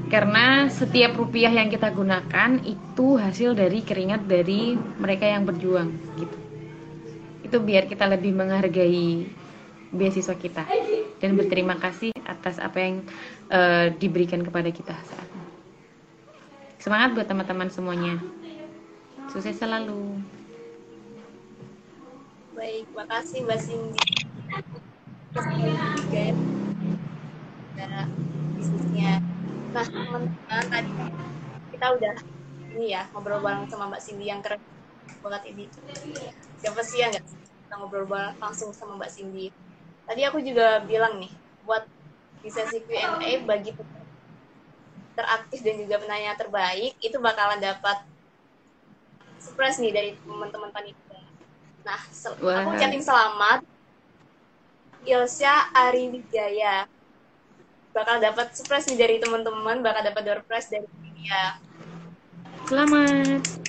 karena 0.06 0.70
setiap 0.70 1.18
rupiah 1.18 1.50
yang 1.50 1.66
kita 1.66 1.90
gunakan 1.90 2.62
itu 2.62 3.18
hasil 3.18 3.58
dari 3.58 3.82
keringat 3.82 4.30
dari 4.30 4.78
mereka 5.02 5.26
yang 5.26 5.42
berjuang 5.42 5.90
gitu 6.14 6.45
itu 7.46 7.62
biar 7.62 7.86
kita 7.86 8.10
lebih 8.10 8.34
menghargai 8.34 9.30
beasiswa 9.94 10.34
kita 10.34 10.66
dan 11.22 11.30
berterima 11.38 11.78
kasih 11.78 12.10
atas 12.26 12.58
apa 12.58 12.78
yang 12.82 12.94
uh, 13.54 13.94
diberikan 13.94 14.42
kepada 14.42 14.66
kita 14.74 14.98
saat 15.06 15.28
ini. 15.30 15.46
Semangat 16.82 17.14
buat 17.14 17.26
teman-teman 17.30 17.70
semuanya. 17.70 18.18
Sukses 19.30 19.54
selalu. 19.58 20.18
Baik, 22.58 22.86
makasih 22.98 23.46
Mbak 23.46 23.58
Cindy. 23.62 24.02
bisnisnya. 28.56 29.20
Nah, 29.70 29.84
teman-teman 29.86 30.32
tadi 30.72 30.92
kita 31.76 31.86
udah 31.94 32.14
ini 32.76 32.86
ya 32.96 33.04
ngobrol 33.12 33.44
bareng 33.44 33.68
sama 33.68 33.92
Mbak 33.92 34.02
Cindy 34.02 34.26
yang 34.32 34.40
keren 34.40 34.60
banget 35.20 35.42
ini 35.52 35.68
siapa 36.60 36.80
sih 36.82 37.02
yang 37.02 37.10
nggak 37.12 37.24
kita 37.26 37.74
ngobrol 37.78 38.06
langsung 38.40 38.70
sama 38.72 38.96
Mbak 39.00 39.10
Cindy 39.12 39.50
tadi 40.06 40.22
aku 40.24 40.38
juga 40.40 40.80
bilang 40.86 41.18
nih 41.18 41.32
buat 41.66 41.82
di 42.40 42.48
sesi 42.52 42.78
Q&A 42.84 43.42
bagi 43.42 43.74
teraktif 45.16 45.58
dan 45.64 45.74
juga 45.82 45.96
penanya 45.98 46.38
terbaik 46.38 46.94
itu 47.02 47.16
bakalan 47.18 47.58
dapat 47.58 48.04
surprise 49.40 49.80
nih 49.82 49.92
dari 49.92 50.10
teman-teman 50.20 50.70
panitia. 50.70 51.22
Nah, 51.82 52.00
wow. 52.42 52.62
aku 52.62 52.68
ucapin 52.76 53.02
selamat 53.02 53.60
Ilsya 55.06 55.74
Ariwijaya 55.74 56.86
bakal 57.96 58.20
dapat 58.20 58.52
surprise 58.52 58.86
nih 58.92 58.98
dari 59.00 59.16
teman-teman, 59.16 59.80
bakal 59.80 60.04
dapat 60.04 60.22
door 60.22 60.40
prize 60.44 60.68
dari 60.68 60.86
dia. 61.16 61.56
Selamat 62.68 63.66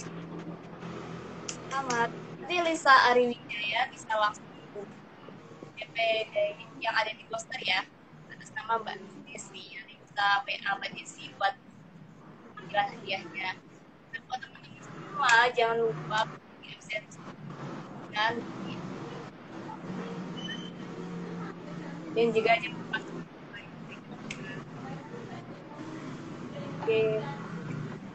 selamat. 1.88 2.27
Nanti 2.48 2.64
Lisa 2.64 2.96
Ariwijaya 3.12 3.92
bisa 3.92 4.08
langsung 4.16 4.48
DP 5.76 5.96
yang 6.80 6.96
ada 6.96 7.12
di 7.12 7.28
poster 7.28 7.60
ya 7.60 7.84
atas 8.32 8.56
nama 8.56 8.80
Mbak 8.80 9.04
Desi. 9.28 9.76
Nanti 9.76 10.00
bisa 10.00 10.48
WA 10.48 10.72
Mbak 10.80 10.92
Desi 10.96 11.28
buat 11.36 11.60
pemilihan 12.56 12.88
hadiahnya. 12.88 13.50
Dan 14.16 14.20
buat 14.32 14.40
teman-teman 14.40 14.80
semua 14.80 15.52
jangan 15.60 15.92
lupa 15.92 16.24
absensi 16.72 17.20
dan 18.16 18.40
dan 22.16 22.28
juga 22.32 22.52
jangan 22.64 22.80
lupa 22.80 22.98
oke. 26.64 27.02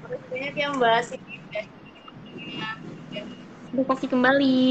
Terus 0.00 0.22
banyak 0.32 0.54
yang 0.56 0.74
bahas 0.80 1.12
ini 1.12 1.36
Terima 3.72 3.88
kasih 3.88 4.08
kembali. 4.12 4.68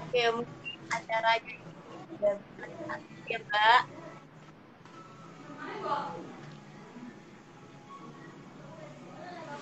Oke, 0.00 0.22
mungkin 0.32 0.80
acaranya 0.88 1.54
ya 3.28 3.36
Mbak. 3.36 3.80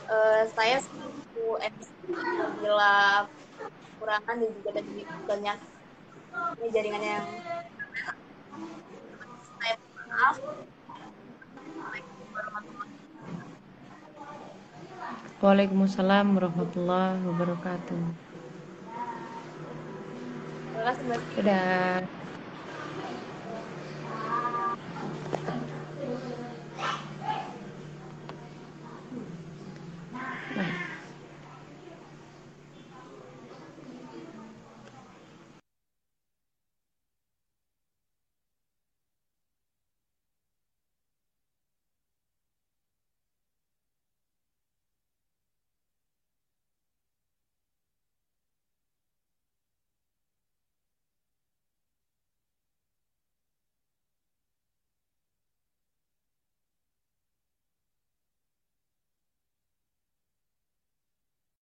Uh, 0.07 0.43
saya 0.55 0.79
selaku 0.79 1.59
MC 1.59 1.91
bila 2.63 3.27
kurangan 3.99 4.37
dan 4.39 4.51
juga 4.63 4.71
tadi 4.79 5.03
banyak 5.27 5.59
ini 6.63 6.69
jaringan 6.71 7.03
yang 7.03 7.27
saya 9.59 9.75
maaf 10.07 10.39
Waalaikumsalam 15.43 16.27
warahmatullahi 16.37 17.21
wabarakatuh. 17.29 18.03
Terima 20.73 20.83
kasih 20.89 21.05
Mbak. 21.09 21.21
Dadah. 21.37 22.16